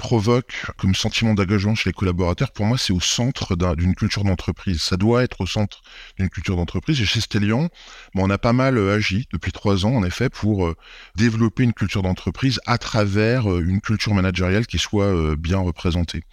provoque 0.00 0.66
comme 0.78 0.94
sentiment 0.94 1.34
d'engagement 1.34 1.74
chez 1.74 1.90
les 1.90 1.94
collaborateurs, 1.94 2.50
pour 2.52 2.64
moi, 2.64 2.78
c'est 2.78 2.92
au 2.92 3.00
centre 3.00 3.54
d'une 3.76 3.94
culture 3.94 4.24
d'entreprise. 4.24 4.80
Ça 4.80 4.96
doit 4.96 5.22
être 5.22 5.42
au 5.42 5.46
centre 5.46 5.82
d'une 6.18 6.30
culture 6.30 6.56
d'entreprise. 6.56 7.00
Et 7.00 7.04
chez 7.04 7.20
Stellian, 7.20 7.68
on 8.14 8.30
a 8.30 8.38
pas 8.38 8.54
mal 8.54 8.78
euh, 8.78 8.96
agi 8.96 9.28
depuis 9.30 9.52
trois 9.52 9.84
ans, 9.84 9.94
en 9.94 10.02
effet, 10.02 10.30
pour 10.30 10.66
euh, 10.66 10.74
développer 11.16 11.64
une 11.64 11.74
culture 11.74 12.02
d'entreprise 12.02 12.60
à 12.66 12.78
travers 12.78 13.52
euh, 13.52 13.60
une 13.60 13.82
culture 13.82 14.14
managériale 14.14 14.66
qui 14.66 14.78
soit 14.78 15.36
bien 15.36 15.58
représentée. 15.58 16.24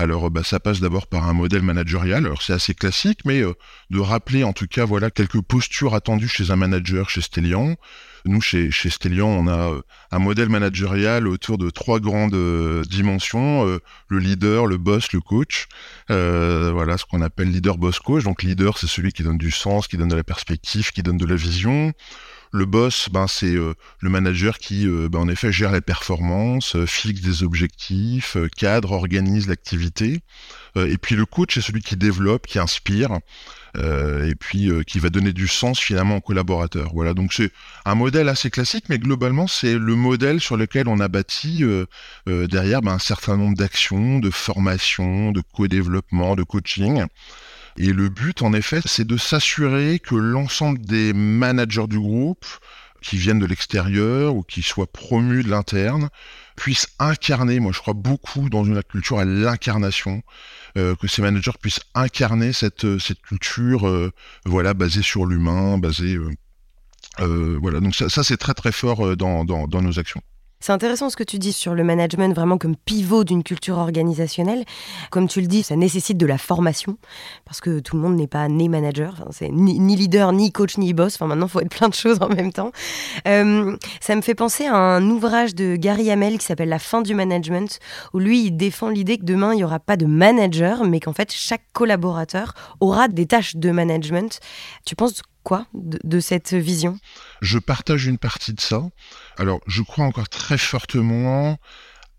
Alors, 0.00 0.30
bah, 0.30 0.42
ça 0.42 0.60
passe 0.60 0.80
d'abord 0.80 1.06
par 1.06 1.28
un 1.28 1.34
modèle 1.34 1.62
managérial. 1.62 2.24
Alors, 2.24 2.40
c'est 2.40 2.54
assez 2.54 2.72
classique, 2.72 3.20
mais 3.26 3.42
de 3.90 4.00
rappeler 4.00 4.44
en 4.44 4.54
tout 4.54 4.66
cas, 4.66 4.86
voilà, 4.86 5.10
quelques 5.10 5.42
postures 5.42 5.94
attendues 5.94 6.28
chez 6.28 6.50
un 6.50 6.56
manager 6.56 7.10
chez 7.10 7.20
Stellian, 7.20 7.76
nous, 8.26 8.40
chez, 8.40 8.70
chez 8.70 8.90
Stellian, 8.90 9.28
on 9.28 9.46
a 9.46 9.72
euh, 9.72 9.82
un 10.10 10.18
modèle 10.18 10.48
managérial 10.48 11.26
autour 11.26 11.58
de 11.58 11.70
trois 11.70 12.00
grandes 12.00 12.34
euh, 12.34 12.82
dimensions 12.84 13.66
euh, 13.66 13.78
le 14.08 14.18
leader, 14.18 14.66
le 14.66 14.76
boss, 14.76 15.12
le 15.12 15.20
coach. 15.20 15.68
voilà 16.08 16.98
ce 16.98 17.04
qu'on 17.04 17.22
appelle 17.22 17.50
leader, 17.50 17.78
boss, 17.78 17.98
coach. 17.98 18.24
Donc, 18.24 18.42
leader, 18.42 18.78
c'est 18.78 18.88
celui 18.88 19.12
qui 19.12 19.22
donne 19.22 19.38
du 19.38 19.50
sens, 19.50 19.88
qui 19.88 19.96
donne 19.96 20.08
de 20.08 20.16
la 20.16 20.24
perspective, 20.24 20.92
qui 20.92 21.02
donne 21.02 21.16
de 21.16 21.26
la 21.26 21.36
vision. 21.36 21.92
Le 22.52 22.64
boss, 22.64 23.08
ben, 23.10 23.26
c'est 23.26 23.52
le 23.54 23.76
manager 24.08 24.58
qui, 24.58 24.86
ben, 24.86 25.18
en 25.18 25.28
effet, 25.28 25.52
gère 25.52 25.72
les 25.72 25.80
performances, 25.80 26.76
fixe 26.86 27.20
des 27.20 27.42
objectifs, 27.42 28.36
cadre, 28.56 28.92
organise 28.92 29.48
l'activité. 29.48 30.20
et 30.76 30.98
puis 30.98 31.14
le 31.14 31.26
coach, 31.26 31.54
c'est 31.54 31.60
celui 31.60 31.82
qui 31.82 31.96
développe, 31.96 32.46
qui 32.46 32.58
inspire. 32.58 33.18
Euh, 33.76 34.28
et 34.28 34.34
puis 34.34 34.68
euh, 34.68 34.82
qui 34.82 34.98
va 34.98 35.10
donner 35.10 35.32
du 35.32 35.46
sens 35.46 35.78
finalement 35.78 36.16
aux 36.16 36.20
collaborateurs. 36.20 36.90
Voilà, 36.92 37.14
donc 37.14 37.32
c'est 37.32 37.52
un 37.84 37.94
modèle 37.94 38.28
assez 38.28 38.50
classique, 38.50 38.86
mais 38.88 38.98
globalement 38.98 39.46
c'est 39.46 39.74
le 39.74 39.94
modèle 39.94 40.40
sur 40.40 40.56
lequel 40.56 40.88
on 40.88 40.98
a 40.98 41.06
bâti 41.06 41.62
euh, 41.62 41.86
derrière 42.26 42.82
ben, 42.82 42.92
un 42.92 42.98
certain 42.98 43.36
nombre 43.36 43.56
d'actions, 43.56 44.18
de 44.18 44.30
formations, 44.30 45.30
de 45.30 45.40
co-développement, 45.52 46.34
de 46.34 46.42
coaching. 46.42 47.04
Et 47.76 47.92
le 47.92 48.08
but, 48.08 48.42
en 48.42 48.52
effet, 48.52 48.80
c'est 48.84 49.06
de 49.06 49.16
s'assurer 49.16 49.98
que 49.98 50.14
l'ensemble 50.14 50.80
des 50.80 51.12
managers 51.12 51.86
du 51.86 51.98
groupe, 51.98 52.46
qui 53.00 53.16
viennent 53.16 53.38
de 53.38 53.46
l'extérieur 53.46 54.34
ou 54.34 54.42
qui 54.42 54.62
soient 54.62 54.90
promus 54.90 55.42
de 55.42 55.48
l'interne, 55.48 56.10
puissent 56.56 56.88
incarner, 56.98 57.58
moi 57.60 57.72
je 57.72 57.78
crois 57.78 57.94
beaucoup 57.94 58.50
dans 58.50 58.64
une 58.64 58.82
culture 58.82 59.18
à 59.18 59.24
l'incarnation, 59.24 60.22
euh, 60.76 60.94
que 60.94 61.08
ces 61.08 61.22
managers 61.22 61.52
puissent 61.60 61.80
incarner 61.94 62.52
cette, 62.52 62.84
euh, 62.84 62.98
culture 63.26 63.88
euh, 63.88 64.12
voilà, 64.44 64.74
basée 64.74 65.02
sur 65.02 65.26
l'humain, 65.26 65.78
basée... 65.78 66.18
voilà, 67.18 67.80
donc 67.80 67.94
ça, 67.94 68.22
c'est 68.22 68.36
très 68.36 68.54
très 68.54 68.72
fort 68.72 69.16
dans 69.16 69.82
nos 69.82 69.98
actions. 69.98 70.22
C'est 70.62 70.72
intéressant 70.72 71.08
ce 71.08 71.16
que 71.16 71.24
tu 71.24 71.38
dis 71.38 71.54
sur 71.54 71.74
le 71.74 71.82
management 71.82 72.34
vraiment 72.34 72.58
comme 72.58 72.76
pivot 72.76 73.24
d'une 73.24 73.42
culture 73.42 73.78
organisationnelle. 73.78 74.66
Comme 75.10 75.26
tu 75.26 75.40
le 75.40 75.46
dis, 75.46 75.62
ça 75.62 75.74
nécessite 75.74 76.18
de 76.18 76.26
la 76.26 76.36
formation 76.36 76.98
parce 77.46 77.62
que 77.62 77.80
tout 77.80 77.96
le 77.96 78.02
monde 78.02 78.14
n'est 78.16 78.26
pas 78.26 78.46
né 78.48 78.68
manager. 78.68 79.26
C'est 79.30 79.48
ni, 79.48 79.96
leader, 79.96 80.32
ni 80.32 80.52
coach, 80.52 80.76
ni 80.76 80.92
boss. 80.92 81.14
Enfin, 81.14 81.26
maintenant, 81.26 81.46
il 81.46 81.50
faut 81.50 81.60
être 81.60 81.70
plein 81.70 81.88
de 81.88 81.94
choses 81.94 82.18
en 82.20 82.28
même 82.28 82.52
temps. 82.52 82.72
Euh, 83.26 83.74
ça 84.00 84.14
me 84.14 84.20
fait 84.20 84.34
penser 84.34 84.66
à 84.66 84.74
un 84.74 85.08
ouvrage 85.08 85.54
de 85.54 85.76
Gary 85.76 86.10
Hamel 86.10 86.36
qui 86.36 86.44
s'appelle 86.44 86.68
La 86.68 86.78
fin 86.78 87.00
du 87.00 87.14
management, 87.14 87.78
où 88.12 88.18
lui, 88.18 88.44
il 88.44 88.50
défend 88.50 88.90
l'idée 88.90 89.16
que 89.16 89.24
demain, 89.24 89.54
il 89.54 89.56
n'y 89.56 89.64
aura 89.64 89.80
pas 89.80 89.96
de 89.96 90.04
manager, 90.04 90.84
mais 90.84 91.00
qu'en 91.00 91.14
fait, 91.14 91.32
chaque 91.32 91.64
collaborateur 91.72 92.52
aura 92.80 93.08
des 93.08 93.24
tâches 93.24 93.56
de 93.56 93.70
management. 93.70 94.40
Tu 94.84 94.94
penses 94.94 95.22
quoi 95.42 95.66
de, 95.74 96.20
cette 96.20 96.54
vision? 96.54 96.98
Je 97.40 97.58
partage 97.58 98.06
une 98.06 98.18
partie 98.18 98.52
de 98.52 98.60
ça. 98.60 98.82
Alors, 99.38 99.60
je 99.66 99.82
crois 99.82 100.04
encore 100.04 100.28
très 100.28 100.58
fortement 100.58 101.58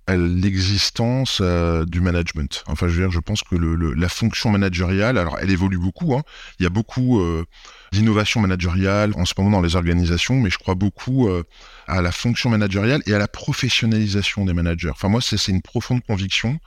à 0.07 0.15
l'existence 0.15 1.39
euh, 1.41 1.85
du 1.85 2.01
management. 2.01 2.63
Enfin, 2.67 2.87
je 2.87 2.93
veux 2.93 3.03
dire, 3.03 3.11
je 3.11 3.19
pense 3.19 3.43
que 3.43 3.55
la 3.55 4.09
fonction 4.09 4.49
managériale, 4.49 5.17
alors 5.17 5.37
elle 5.39 5.51
évolue 5.51 5.77
beaucoup. 5.77 6.15
Hein. 6.15 6.23
Il 6.59 6.63
y 6.63 6.65
a 6.65 6.69
beaucoup 6.69 7.21
euh, 7.21 7.45
d'innovation 7.91 8.39
managériale 8.39 9.11
en 9.15 9.25
ce 9.25 9.33
moment 9.37 9.51
dans 9.51 9.61
les 9.61 9.75
organisations, 9.75 10.35
mais 10.35 10.49
je 10.49 10.57
crois 10.57 10.75
beaucoup 10.75 11.27
euh, 11.27 11.43
à 11.87 12.01
la 12.01 12.13
fonction 12.13 12.49
managériale 12.49 13.01
et 13.05 13.13
à 13.13 13.19
la 13.19 13.27
professionnalisation 13.27 14.45
des 14.45 14.53
managers. 14.53 14.89
Enfin, 14.89 15.09
moi, 15.09 15.19
c'est 15.21 15.45
une 15.49 15.61
profonde 15.61 16.01
conviction. 16.05 16.59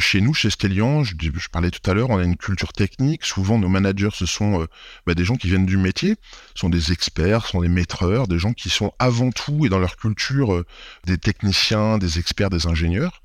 Chez 0.00 0.20
nous, 0.20 0.34
chez 0.34 0.50
Stellian, 0.50 1.04
je, 1.04 1.14
je, 1.20 1.48
parlais 1.48 1.70
tout 1.70 1.88
à 1.88 1.94
l'heure, 1.94 2.10
on 2.10 2.18
a 2.18 2.24
une 2.24 2.36
culture 2.36 2.72
technique. 2.72 3.24
Souvent, 3.24 3.58
nos 3.58 3.68
managers, 3.68 4.10
ce 4.12 4.26
sont 4.26 4.62
euh, 4.62 4.66
bah, 5.06 5.14
des 5.14 5.24
gens 5.24 5.36
qui 5.36 5.46
viennent 5.46 5.66
du 5.66 5.76
métier, 5.76 6.16
sont 6.56 6.68
des 6.68 6.90
experts, 6.90 7.46
sont 7.46 7.60
des 7.60 7.68
maîtreurs, 7.68 8.26
des 8.26 8.40
gens 8.40 8.52
qui 8.52 8.68
sont 8.68 8.92
avant 8.98 9.30
tout 9.30 9.64
et 9.64 9.68
dans 9.68 9.78
leur 9.78 9.96
culture 9.96 10.52
euh, 10.52 10.66
des 11.04 11.16
techniciens, 11.16 11.98
des 11.98 12.18
experts, 12.18 12.50
des 12.50 12.66
ingénieurs. 12.66 13.22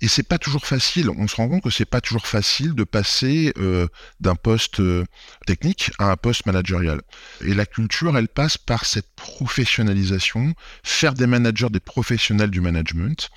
Et 0.00 0.08
c'est 0.08 0.22
pas 0.22 0.38
toujours 0.38 0.66
facile. 0.66 1.10
On 1.10 1.28
se 1.28 1.36
rend 1.36 1.48
compte 1.48 1.62
que 1.62 1.70
c'est 1.70 1.84
pas 1.84 2.00
toujours 2.00 2.26
facile 2.26 2.74
de 2.74 2.84
passer 2.84 3.52
euh, 3.58 3.86
d'un 4.20 4.34
poste 4.34 4.80
euh, 4.80 5.04
technique 5.46 5.90
à 5.98 6.10
un 6.10 6.16
poste 6.16 6.46
managérial. 6.46 7.00
Et 7.44 7.54
la 7.54 7.66
culture, 7.66 8.16
elle 8.16 8.28
passe 8.28 8.58
par 8.58 8.84
cette 8.84 9.08
professionnalisation, 9.14 10.54
faire 10.82 11.14
des 11.14 11.26
managers 11.26 11.70
des 11.70 11.80
professionnels 11.80 12.50
du 12.50 12.60
management. 12.60 13.30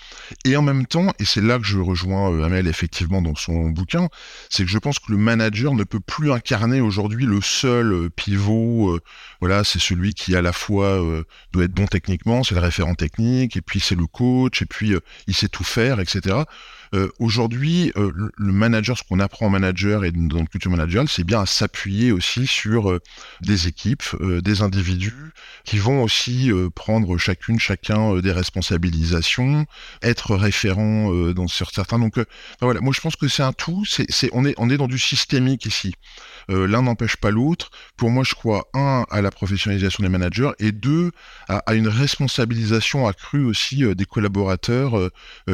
Et 0.45 0.57
en 0.57 0.61
même 0.61 0.85
temps, 0.85 1.13
et 1.19 1.25
c'est 1.25 1.41
là 1.41 1.57
que 1.59 1.65
je 1.65 1.79
rejoins 1.79 2.31
euh, 2.31 2.43
Amel 2.43 2.67
effectivement 2.67 3.21
dans 3.21 3.35
son 3.35 3.69
bouquin, 3.69 4.09
c'est 4.49 4.63
que 4.63 4.69
je 4.69 4.77
pense 4.77 4.99
que 4.99 5.11
le 5.11 5.17
manager 5.17 5.73
ne 5.73 5.83
peut 5.83 5.99
plus 5.99 6.31
incarner 6.31 6.81
aujourd'hui 6.81 7.25
le 7.25 7.41
seul 7.41 8.09
pivot. 8.15 8.99
voilà, 9.39 9.63
c'est 9.63 9.79
celui 9.79 10.13
qui 10.13 10.35
à 10.35 10.41
la 10.41 10.53
fois 10.53 10.99
doit 11.51 11.63
être 11.63 11.73
bon 11.73 11.85
techniquement, 11.85 12.43
c'est 12.43 12.55
le 12.55 12.61
référent 12.61 12.95
technique, 12.95 13.57
et 13.57 13.61
puis 13.61 13.79
c'est 13.79 13.95
le 13.95 14.07
coach, 14.07 14.61
et 14.61 14.65
puis 14.65 14.93
il 15.27 15.35
sait 15.35 15.47
tout 15.47 15.63
faire, 15.63 15.99
etc. 15.99 16.38
Euh, 16.95 17.09
aujourd'hui, 17.19 17.91
euh, 17.97 18.11
le 18.35 18.51
manager, 18.51 18.97
ce 18.97 19.03
qu'on 19.03 19.19
apprend 19.19 19.47
en 19.47 19.49
manager 19.49 20.03
et 20.05 20.11
dans 20.11 20.39
le 20.39 20.47
culture 20.47 20.71
managériale, 20.71 21.07
c'est 21.07 21.23
bien 21.23 21.41
à 21.41 21.45
s'appuyer 21.45 22.11
aussi 22.11 22.47
sur 22.47 22.89
euh, 22.89 22.99
des 23.41 23.67
équipes, 23.67 24.03
des 24.21 24.61
individus 24.61 25.31
qui 25.65 25.77
vont 25.77 26.03
aussi 26.03 26.51
prendre 26.75 27.17
chacune, 27.17 27.59
chacun 27.59 28.19
des 28.19 28.31
responsabilisations, 28.31 29.65
être 30.01 30.35
référent 30.35 31.11
dans 31.33 31.47
certains. 31.47 31.99
Donc 31.99 32.15
voilà, 32.61 32.81
moi 32.81 32.93
je 32.95 33.01
pense 33.01 33.15
que 33.15 33.27
c'est 33.27 33.43
un 33.43 33.53
tout. 33.53 33.85
C'est, 33.85 34.29
on 34.33 34.45
est 34.45 34.55
on 34.57 34.69
est 34.69 34.77
dans 34.77 34.87
du 34.87 34.99
systémique 34.99 35.65
ici. 35.65 35.93
L'un 36.47 36.81
n'empêche 36.81 37.17
pas 37.17 37.31
l'autre. 37.31 37.69
Pour 37.97 38.09
moi, 38.09 38.23
je 38.23 38.33
crois 38.33 38.67
un 38.73 39.05
à 39.09 39.21
la 39.21 39.31
professionnalisation 39.31 40.03
des 40.03 40.09
managers 40.09 40.51
et 40.59 40.71
deux 40.71 41.11
à, 41.47 41.57
à 41.59 41.75
une 41.75 41.87
responsabilisation 41.87 43.07
accrue 43.07 43.45
aussi 43.45 43.83
des 43.95 44.05
collaborateurs 44.05 45.09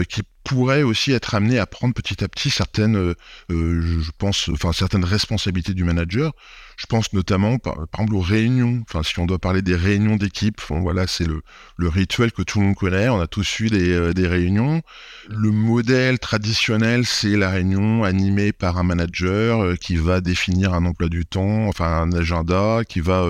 qui 0.10 0.22
pourrait 0.46 0.84
aussi 0.84 1.12
être 1.12 1.34
amené 1.34 1.58
à 1.58 1.66
prendre 1.66 1.94
petit 1.94 2.24
à 2.24 2.28
petit 2.28 2.52
certaines, 2.52 2.96
euh, 2.96 3.16
euh, 3.52 4.00
je 4.00 4.12
pense, 4.18 4.48
enfin 4.50 4.72
certaines 4.72 5.04
responsabilités 5.04 5.74
du 5.74 5.84
manager. 5.84 6.32
Je 6.78 6.86
pense 6.88 7.14
notamment, 7.14 7.58
par, 7.58 7.78
exemple, 7.94 8.16
aux 8.16 8.22
réunions. 8.22 8.84
Enfin, 8.88 9.02
si 9.02 9.18
on 9.18 9.26
doit 9.26 9.40
parler 9.40 9.62
des 9.62 9.76
réunions 9.76 10.18
d'équipe, 10.18 10.62
voilà, 10.70 11.08
c'est 11.08 11.26
le, 11.26 11.42
le, 11.78 11.88
rituel 11.88 12.34
que 12.34 12.42
tout 12.42 12.60
le 12.60 12.66
monde 12.66 12.76
connaît. 12.76 13.08
On 13.08 13.20
a 13.20 13.28
tous 13.28 13.62
eu 13.62 13.70
des, 13.70 13.92
euh, 13.92 14.14
des 14.14 14.28
réunions. 14.28 14.82
Le 15.30 15.52
modèle 15.52 16.20
traditionnel, 16.20 17.06
c'est 17.06 17.38
la 17.38 17.50
réunion 17.50 18.04
animée 18.04 18.52
par 18.52 18.78
un 18.78 18.84
manager 18.84 19.78
qui 19.80 19.96
va 19.96 20.22
définir 20.22 20.74
un 20.74 20.86
emploi 20.86 21.10
du 21.10 21.26
temps, 21.26 21.66
enfin 21.68 21.88
un 21.88 22.12
agenda, 22.12 22.82
qui 22.88 23.00
va 23.00 23.26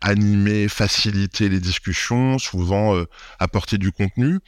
animer, 0.00 0.68
faciliter 0.68 1.48
les 1.48 1.60
discussions, 1.60 2.38
souvent 2.38 2.94
apporter 3.40 3.78
du 3.78 3.90
contenu 3.90 4.38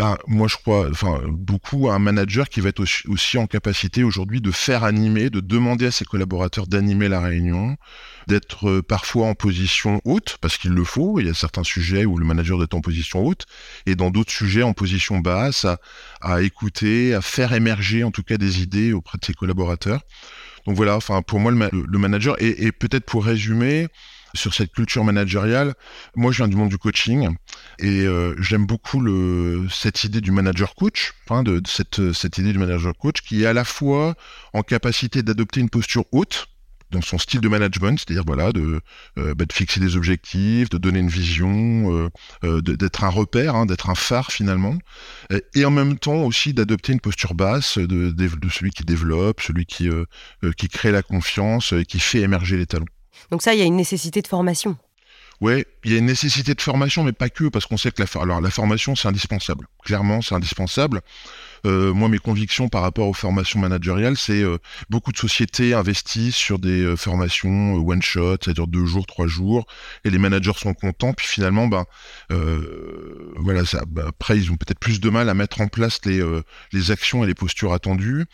ben, 0.00 0.16
moi 0.26 0.48
je 0.48 0.56
crois, 0.56 0.88
enfin 0.88 1.20
beaucoup 1.28 1.90
à 1.90 1.94
un 1.94 1.98
manager 1.98 2.48
qui 2.48 2.62
va 2.62 2.70
être 2.70 2.80
aussi, 2.80 3.36
en 3.36 3.46
capacité 3.46 4.02
aujourd'hui 4.02 4.40
de 4.40 4.50
faire 4.50 4.82
animer, 4.82 5.28
de 5.28 5.40
demander 5.40 5.84
à 5.84 5.90
ses 5.90 6.06
collaborateurs 6.06 6.66
d'animer 6.66 7.08
la 7.08 7.20
réunion, 7.20 7.76
d'être 8.26 8.70
euh, 8.70 8.82
parfois 8.82 9.26
en 9.26 9.34
position 9.34 10.00
haute 10.06 10.38
parce 10.40 10.56
qu'il 10.56 10.70
le 10.70 10.84
faut. 10.84 11.20
Il 11.20 11.26
y 11.26 11.28
a 11.28 11.34
certains 11.34 11.64
sujets 11.64 12.06
où 12.06 12.16
le 12.16 12.24
manager 12.24 12.56
doit 12.56 12.64
être 12.64 12.72
en 12.72 12.80
position 12.80 13.26
haute 13.26 13.44
et 13.84 13.94
dans 13.94 14.10
d'autres 14.10 14.32
sujets 14.32 14.62
en 14.62 14.72
position 14.72 15.18
basse, 15.18 15.66
à, 16.22 16.40
écouter, 16.40 17.12
à 17.12 17.20
faire 17.20 17.52
émerger 17.52 18.02
en 18.02 18.10
tout 18.10 18.22
cas 18.22 18.38
des 18.38 18.62
idées 18.62 18.94
auprès 18.94 19.18
de 19.18 19.24
ses 19.26 19.34
collaborateurs. 19.34 20.00
Donc 20.66 20.76
voilà, 20.76 20.96
enfin 20.96 21.20
pour 21.20 21.40
moi 21.40 21.52
le, 21.52 21.98
manager 21.98 22.36
et 22.38 22.72
peut-être 22.72 23.04
pour 23.04 23.26
résumer 23.26 23.88
sur 24.34 24.54
cette 24.54 24.72
culture 24.72 25.04
managériale. 25.04 25.74
Moi, 26.14 26.32
je 26.32 26.38
viens 26.38 26.48
du 26.48 26.56
monde 26.56 26.68
du 26.68 26.78
coaching 26.78 27.28
et 27.78 28.06
euh, 28.06 28.34
j'aime 28.40 28.66
beaucoup 28.66 29.00
cette 29.70 30.04
idée 30.04 30.20
du 30.20 30.30
manager 30.30 30.74
coach, 30.74 31.12
hein, 31.30 31.42
de, 31.42 31.60
cette, 31.66 31.98
idée 32.38 32.52
du 32.52 32.58
manager 32.58 32.94
coach 32.96 33.22
qui 33.22 33.42
est 33.42 33.46
à 33.46 33.52
la 33.52 33.64
fois 33.64 34.14
en 34.52 34.62
capacité 34.62 35.22
d'adopter 35.22 35.60
une 35.60 35.70
posture 35.70 36.04
haute 36.12 36.46
dans 36.90 37.02
son 37.02 37.18
style 37.18 37.40
de 37.40 37.48
management, 37.48 38.00
c'est-à-dire 38.00 38.24
voilà 38.26 38.50
de, 38.50 38.80
euh, 39.16 39.34
bah, 39.36 39.44
fixer 39.52 39.78
des 39.78 39.96
objectifs, 39.96 40.68
de 40.70 40.78
donner 40.78 40.98
une 40.98 41.08
vision, 41.08 42.10
euh, 42.42 42.60
d'être 42.60 43.04
un 43.04 43.08
repère, 43.08 43.54
hein, 43.54 43.64
d'être 43.64 43.90
un 43.90 43.94
phare 43.94 44.32
finalement, 44.32 44.76
et 45.54 45.64
en 45.64 45.70
même 45.70 46.00
temps 46.00 46.24
aussi 46.24 46.52
d'adopter 46.52 46.92
une 46.92 46.98
posture 46.98 47.34
basse 47.34 47.78
de, 47.78 48.10
de, 48.10 48.48
celui 48.48 48.72
qui 48.72 48.82
développe, 48.82 49.40
celui 49.40 49.66
qui, 49.66 49.88
qui 50.56 50.68
crée 50.68 50.90
la 50.90 51.02
confiance 51.02 51.72
et 51.72 51.84
qui 51.84 52.00
fait 52.00 52.22
émerger 52.22 52.56
les 52.56 52.66
talents. 52.66 52.86
Donc 53.30 53.42
ça, 53.42 53.54
il 53.54 53.60
y 53.60 53.62
a 53.62 53.66
une 53.66 53.76
nécessité 53.76 54.22
de 54.22 54.26
formation. 54.26 54.76
Oui, 55.40 55.64
il 55.84 55.92
y 55.92 55.94
a 55.94 55.98
une 55.98 56.06
nécessité 56.06 56.54
de 56.54 56.60
formation, 56.60 57.02
mais 57.02 57.12
pas 57.12 57.30
que, 57.30 57.48
parce 57.48 57.64
qu'on 57.64 57.78
sait 57.78 57.90
que 57.90 58.02
la, 58.02 58.40
la 58.40 58.50
formation, 58.50 58.94
c'est 58.94 59.08
indispensable. 59.08 59.66
Clairement, 59.84 60.20
c'est 60.20 60.34
indispensable. 60.34 61.00
Euh, 61.66 61.92
moi, 61.92 62.08
mes 62.08 62.18
convictions 62.18 62.68
par 62.68 62.82
rapport 62.82 63.08
aux 63.08 63.14
formations 63.14 63.60
managériales, 63.60 64.16
c'est 64.16 64.42
euh, 64.42 64.58
beaucoup 64.88 65.12
de 65.12 65.16
sociétés 65.16 65.74
investissent 65.74 66.36
sur 66.36 66.58
des 66.58 66.82
euh, 66.82 66.96
formations 66.96 67.74
one 67.74 68.02
shot, 68.02 68.36
c'est-à-dire 68.42 68.66
deux 68.66 68.86
jours, 68.86 69.06
trois 69.06 69.26
jours, 69.26 69.66
et 70.04 70.10
les 70.10 70.18
managers 70.18 70.52
sont 70.56 70.74
contents. 70.74 71.12
Puis 71.12 71.26
finalement, 71.26 71.66
ben 71.66 71.84
voilà, 73.36 73.64
ça, 73.64 73.84
ben, 73.86 74.06
après 74.08 74.38
ils 74.38 74.50
ont 74.50 74.56
peut-être 74.56 74.78
plus 74.78 75.00
de 75.00 75.10
mal 75.10 75.28
à 75.28 75.34
mettre 75.34 75.60
en 75.60 75.68
place 75.68 76.00
les 76.04 76.90
actions 76.90 77.24
et 77.24 77.26
les 77.26 77.34
postures 77.34 77.72
attendues. 77.72 78.26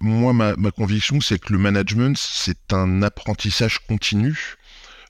Moi, 0.00 0.32
ma 0.32 0.70
conviction, 0.70 1.20
c'est 1.20 1.38
que 1.38 1.52
le 1.52 1.58
management, 1.58 2.16
c'est 2.18 2.72
un 2.72 3.02
apprentissage 3.02 3.78
continu 3.86 4.56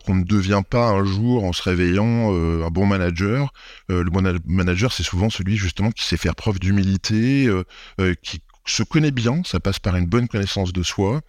qu'on 0.04 0.14
ne 0.14 0.24
devient 0.24 0.62
pas 0.68 0.88
un 0.88 1.04
jour 1.04 1.44
en 1.44 1.52
se 1.52 1.62
réveillant 1.62 2.32
euh, 2.32 2.64
un 2.64 2.70
bon 2.70 2.86
manager. 2.86 3.52
Euh, 3.90 4.04
le 4.04 4.10
bon 4.10 4.22
manager, 4.44 4.92
c'est 4.92 5.02
souvent 5.02 5.30
celui 5.30 5.56
justement 5.56 5.90
qui 5.90 6.04
sait 6.04 6.16
faire 6.16 6.34
preuve 6.34 6.58
d'humilité, 6.58 7.46
euh, 7.46 8.14
qui 8.22 8.40
se 8.66 8.82
connaît 8.82 9.10
bien, 9.10 9.42
ça 9.44 9.60
passe 9.60 9.78
par 9.78 9.94
une 9.96 10.06
bonne 10.06 10.26
connaissance 10.26 10.72
de 10.72 10.82
soi, 10.82 11.20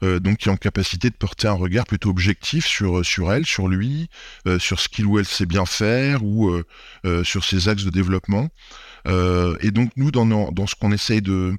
donc 0.00 0.36
qui 0.36 0.48
est 0.48 0.52
en 0.52 0.56
capacité 0.56 1.10
de 1.10 1.16
porter 1.16 1.48
un 1.48 1.54
regard 1.54 1.86
plutôt 1.86 2.08
objectif 2.08 2.66
sur, 2.66 3.04
sur 3.04 3.32
elle, 3.32 3.44
sur 3.44 3.66
lui, 3.66 4.08
sur 4.60 4.78
ce 4.78 4.88
qu'il 4.88 5.04
ou 5.04 5.18
elle 5.18 5.24
sait 5.24 5.44
bien 5.44 5.66
faire 5.66 6.22
ou 6.22 6.56
sur 7.24 7.44
ses 7.44 7.68
axes 7.68 7.82
de 7.82 7.90
développement. 7.90 8.48
Euh, 9.06 9.56
et 9.60 9.70
donc 9.70 9.90
nous, 9.96 10.10
dans, 10.10 10.26
dans 10.26 10.66
ce 10.66 10.74
qu'on 10.74 10.92
essaye 10.92 11.22
de, 11.22 11.56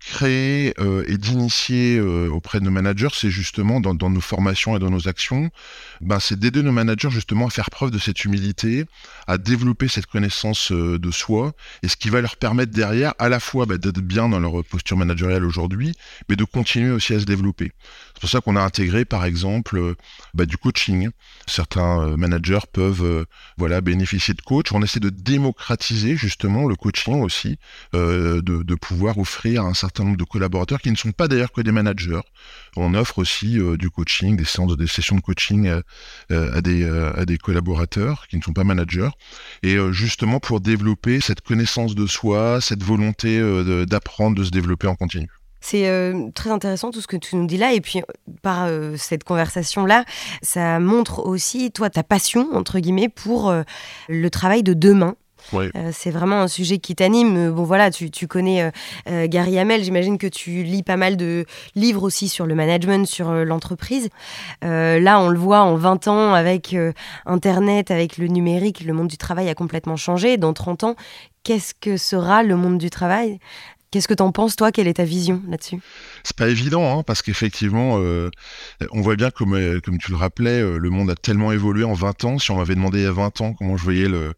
créer 0.00 0.74
euh, 0.78 1.04
et 1.06 1.18
d'initier 1.18 1.98
euh, 1.98 2.28
auprès 2.30 2.60
de 2.60 2.64
nos 2.64 2.70
managers, 2.70 3.08
c'est 3.12 3.30
justement 3.30 3.80
dans, 3.80 3.94
dans, 3.94 4.10
nos 4.10 4.20
formations 4.20 4.76
et 4.76 4.78
dans 4.78 4.90
nos 4.90 5.08
actions, 5.08 5.50
ben, 6.00 6.20
c'est 6.20 6.38
d'aider 6.38 6.62
nos 6.62 6.72
managers 6.72 7.10
justement 7.10 7.46
à 7.46 7.50
faire 7.50 7.70
preuve 7.70 7.90
de 7.90 7.98
cette 7.98 8.24
humilité, 8.24 8.84
à 9.26 9.38
développer 9.38 9.88
cette 9.88 10.06
connaissance 10.06 10.72
de 10.72 11.10
soi, 11.10 11.52
et 11.82 11.88
ce 11.88 11.96
qui 11.96 12.10
va 12.10 12.20
leur 12.20 12.36
permettre 12.36 12.72
derrière 12.72 13.14
à 13.18 13.28
la 13.28 13.40
fois 13.40 13.66
ben, 13.66 13.78
d'être 13.78 14.00
bien 14.00 14.28
dans 14.28 14.40
leur 14.40 14.64
posture 14.64 14.96
managériale 14.96 15.44
aujourd'hui, 15.44 15.94
mais 16.28 16.36
de 16.36 16.44
continuer 16.44 16.90
aussi 16.90 17.14
à 17.14 17.20
se 17.20 17.24
développer. 17.24 17.72
C'est 18.16 18.20
pour 18.20 18.30
ça 18.30 18.40
qu'on 18.40 18.56
a 18.56 18.62
intégré 18.62 19.04
par 19.04 19.24
exemple 19.24 19.94
ben, 20.34 20.46
du 20.46 20.56
coaching. 20.56 21.10
Certains 21.46 22.16
managers 22.16 22.66
peuvent 22.72 23.26
voilà 23.58 23.80
bénéficier 23.80 24.34
de 24.34 24.40
coach. 24.40 24.72
On 24.72 24.82
essaie 24.82 25.00
de 25.00 25.10
démocratiser 25.10 26.16
justement 26.16 26.66
le 26.66 26.74
coaching 26.74 27.22
aussi, 27.22 27.58
euh, 27.94 28.40
de, 28.42 28.74
pouvoir 28.74 29.18
offrir 29.18 29.62
à 29.62 29.66
un 29.66 29.74
certain 29.74 30.04
nombre 30.04 30.16
de 30.16 30.24
collaborateurs 30.24 30.80
qui 30.80 30.90
ne 30.90 30.96
sont 30.96 31.12
pas 31.12 31.28
d'ailleurs 31.28 31.52
que 31.52 31.60
des 31.60 31.72
managers. 31.72 32.20
On 32.76 32.94
offre 32.94 33.18
aussi 33.18 33.58
euh, 33.58 33.76
du 33.76 33.90
coaching, 33.90 34.36
des 34.36 34.44
séances, 34.44 34.76
des 34.76 34.86
sessions 34.86 35.16
de 35.16 35.20
coaching 35.22 35.66
euh, 36.30 36.52
à 36.54 37.24
des 37.24 37.38
collaborateurs 37.38 38.26
qui 38.28 38.36
ne 38.36 38.42
sont 38.42 38.52
pas 38.52 38.64
managers, 38.64 39.08
et 39.62 39.76
justement 39.92 40.40
pour 40.40 40.60
développer 40.60 41.20
cette 41.20 41.40
connaissance 41.40 41.94
de 41.94 42.06
soi, 42.06 42.60
cette 42.60 42.82
volonté 42.82 43.40
d'apprendre, 43.86 44.36
de 44.36 44.44
se 44.44 44.50
développer 44.50 44.86
en 44.86 44.94
continu. 44.94 45.28
C'est 45.68 46.32
très 46.34 46.50
intéressant 46.50 46.90
tout 46.90 47.00
ce 47.00 47.06
que 47.06 47.16
tu 47.16 47.36
nous 47.36 47.46
dis 47.46 47.56
là. 47.56 47.72
Et 47.72 47.80
puis, 47.80 48.02
par 48.42 48.68
cette 48.96 49.24
conversation-là, 49.24 50.04
ça 50.42 50.78
montre 50.78 51.26
aussi, 51.26 51.72
toi, 51.72 51.90
ta 51.90 52.02
passion, 52.02 52.48
entre 52.52 52.78
guillemets, 52.78 53.08
pour 53.08 53.52
le 54.08 54.30
travail 54.30 54.62
de 54.62 54.74
demain. 54.74 55.16
Euh, 55.54 55.90
c'est 55.92 56.10
vraiment 56.10 56.40
un 56.40 56.48
sujet 56.48 56.78
qui 56.78 56.94
t'anime. 56.94 57.36
Euh, 57.36 57.52
bon, 57.52 57.64
voilà, 57.64 57.90
tu, 57.90 58.10
connais 58.26 58.70
euh, 59.08 59.26
Gary 59.28 59.58
Hamel. 59.58 59.82
J'imagine 59.82 60.18
que 60.18 60.26
tu 60.26 60.62
lis 60.62 60.82
pas 60.82 60.96
mal 60.96 61.16
de 61.16 61.44
livres 61.74 62.02
aussi 62.02 62.28
sur 62.28 62.46
le 62.46 62.54
management, 62.54 63.06
sur 63.06 63.30
l'entreprise. 63.44 64.08
là, 64.62 65.20
on 65.20 65.28
le 65.28 65.38
voit 65.38 65.60
en 65.60 65.76
20 65.76 66.08
ans 66.08 66.34
avec 66.34 66.76
Internet, 67.24 67.90
avec 67.90 68.18
le 68.18 68.26
numérique, 68.26 68.80
le 68.80 68.92
monde 68.92 69.08
du 69.08 69.18
travail 69.18 69.48
a 69.48 69.54
complètement 69.54 69.96
changé. 69.96 70.36
Dans 70.36 70.52
30 70.52 70.84
ans, 70.84 70.96
qu'est-ce 71.42 71.74
que 71.74 71.96
sera 71.96 72.42
le 72.42 72.56
monde 72.56 72.78
du 72.78 72.90
travail? 72.90 73.38
Qu'est-ce 73.96 74.08
que 74.08 74.12
tu 74.12 74.22
en 74.22 74.30
penses, 74.30 74.56
toi? 74.56 74.72
Quelle 74.72 74.88
est 74.88 74.98
ta 74.98 75.04
vision 75.04 75.40
là-dessus? 75.48 75.78
C'est 76.22 76.36
pas 76.36 76.50
évident, 76.50 76.98
hein, 76.98 77.02
parce 77.02 77.22
qu'effectivement, 77.22 77.96
euh, 77.98 78.28
on 78.90 79.00
voit 79.00 79.16
bien, 79.16 79.30
comme, 79.30 79.54
euh, 79.54 79.80
comme 79.80 79.96
tu 79.96 80.10
le 80.10 80.18
rappelais, 80.18 80.60
euh, 80.60 80.76
le 80.76 80.90
monde 80.90 81.08
a 81.08 81.14
tellement 81.14 81.50
évolué 81.50 81.82
en 81.82 81.94
20 81.94 82.24
ans. 82.24 82.38
Si 82.38 82.50
on 82.50 82.56
m'avait 82.56 82.74
demandé 82.74 82.98
il 82.98 83.04
y 83.04 83.06
a 83.06 83.12
20 83.12 83.40
ans 83.40 83.54
comment 83.54 83.78
je 83.78 83.84
voyais 83.84 84.06
le, 84.06 84.34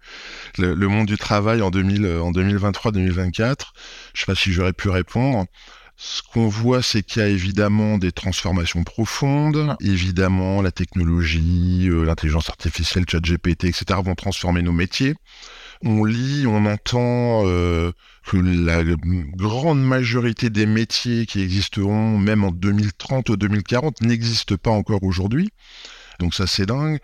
le, 0.58 0.86
monde 0.86 1.06
du 1.06 1.16
travail 1.16 1.60
en, 1.60 1.72
2000, 1.72 2.06
en 2.06 2.30
2023-2024, 2.30 3.56
je 4.14 4.20
sais 4.20 4.26
pas 4.26 4.36
si 4.36 4.52
j'aurais 4.52 4.72
pu 4.72 4.90
répondre. 4.90 5.46
Ce 5.96 6.22
qu'on 6.22 6.46
voit, 6.46 6.80
c'est 6.80 7.02
qu'il 7.02 7.22
y 7.22 7.24
a 7.24 7.28
évidemment 7.28 7.98
des 7.98 8.12
transformations 8.12 8.84
profondes. 8.84 9.74
Évidemment, 9.80 10.62
la 10.62 10.70
technologie, 10.70 11.88
l'intelligence 11.90 12.48
artificielle, 12.48 13.06
ChatGPT, 13.10 13.64
etc. 13.64 13.86
vont 14.04 14.14
transformer 14.14 14.62
nos 14.62 14.70
métiers. 14.70 15.16
On 15.84 16.04
lit, 16.04 16.46
on 16.46 16.66
entend 16.66 17.44
que 17.44 18.36
la 18.36 18.82
grande 19.36 19.82
majorité 19.82 20.50
des 20.50 20.66
métiers 20.66 21.26
qui 21.26 21.40
existeront 21.40 22.18
même 22.18 22.44
en 22.44 22.50
2030 22.50 23.28
ou 23.30 23.36
2040 23.36 24.02
n'existent 24.02 24.56
pas 24.56 24.70
encore 24.70 25.02
aujourd'hui. 25.02 25.50
Donc 26.18 26.34
ça 26.34 26.46
c'est 26.46 26.66
dingue. 26.66 26.98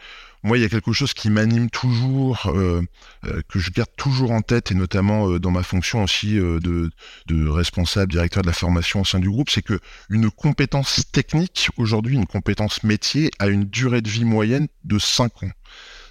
Moi, 0.44 0.58
il 0.58 0.60
y 0.60 0.64
a 0.66 0.68
quelque 0.68 0.92
chose 0.92 1.14
qui 1.14 1.30
m'anime 1.30 1.70
toujours, 1.70 2.52
euh, 2.54 2.82
euh, 3.24 3.40
que 3.48 3.58
je 3.58 3.70
garde 3.70 3.88
toujours 3.96 4.30
en 4.30 4.42
tête, 4.42 4.72
et 4.72 4.74
notamment 4.74 5.26
euh, 5.26 5.40
dans 5.40 5.50
ma 5.50 5.62
fonction 5.62 6.02
aussi 6.02 6.34
de, 6.34 6.90
de, 7.26 7.48
responsable, 7.48 8.12
directeur 8.12 8.42
de 8.42 8.48
la 8.48 8.52
formation 8.52 9.00
au 9.00 9.04
sein 9.06 9.20
du 9.20 9.30
groupe, 9.30 9.48
c'est 9.48 9.62
que 9.62 9.80
une 10.10 10.30
compétence 10.30 11.10
technique, 11.12 11.70
aujourd'hui, 11.78 12.16
une 12.16 12.26
compétence 12.26 12.82
métier, 12.82 13.30
a 13.38 13.46
une 13.46 13.64
durée 13.64 14.02
de 14.02 14.10
vie 14.10 14.26
moyenne 14.26 14.68
de 14.84 14.98
5 14.98 15.44
ans. 15.44 15.50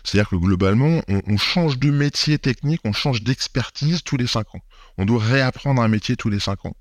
C'est-à-dire 0.03 0.29
que 0.29 0.35
globalement, 0.35 1.01
on, 1.07 1.37
change 1.37 1.79
de 1.79 1.89
métier 1.89 2.37
technique, 2.37 2.81
on 2.83 2.91
change 2.91 3.23
d'expertise 3.23 4.03
tous 4.03 4.17
les 4.17 4.27
cinq 4.27 4.53
ans. 4.53 4.59
On 4.97 5.05
doit 5.05 5.23
réapprendre 5.23 5.81
un 5.81 5.87
métier 5.87 6.17
tous 6.17 6.29
les 6.29 6.39
cinq 6.39 6.65
ans. 6.65 6.75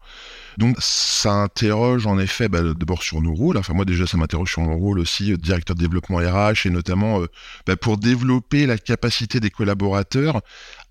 Donc 0.59 0.77
ça 0.81 1.33
interroge 1.33 2.07
en 2.07 2.19
effet 2.19 2.49
bah, 2.49 2.63
d'abord 2.63 3.03
sur 3.03 3.23
nos 3.23 3.33
rôles. 3.33 3.57
Enfin 3.57 3.75
moi 3.75 3.85
déjà 3.85 4.07
ça 4.07 4.17
m'interroge 4.17 4.51
sur 4.51 4.63
mon 4.63 4.77
rôle 4.77 4.99
aussi, 4.99 5.33
euh, 5.33 5.37
directeur 5.37 5.77
de 5.77 5.81
développement 5.81 6.19
RH, 6.19 6.67
et 6.67 6.71
notamment 6.71 7.21
euh, 7.21 7.27
bah, 7.67 7.77
pour 7.77 7.97
développer 7.97 8.67
la 8.67 8.77
capacité 8.77 9.39
des 9.41 9.51
collaborateurs, 9.51 10.41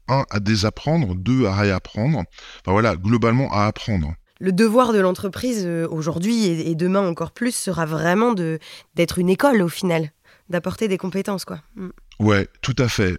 un, 0.07 0.25
à 0.29 0.39
désapprendre, 0.39 1.15
deux, 1.15 1.45
à 1.45 1.55
réapprendre. 1.55 2.23
Enfin 2.61 2.71
voilà, 2.71 2.95
globalement 2.95 3.53
à 3.53 3.65
apprendre 3.65 4.15
le 4.41 4.51
devoir 4.51 4.91
de 4.91 4.99
l'entreprise 4.99 5.65
euh, 5.67 5.87
aujourd'hui 5.91 6.47
et, 6.47 6.73
demain 6.73 7.07
encore 7.07 7.31
plus 7.31 7.55
sera 7.55 7.85
vraiment 7.85 8.33
d'être 8.33 9.19
une 9.19 9.29
école 9.29 9.61
au 9.61 9.69
final, 9.69 10.11
d'apporter 10.51 10.87
des 10.87 10.97
compétences 10.97 11.45
quoi. 11.45 11.61
Mm. 11.75 11.89
Ouais, 12.19 12.47
tout 12.61 12.75
à 12.77 12.87
fait. 12.87 13.17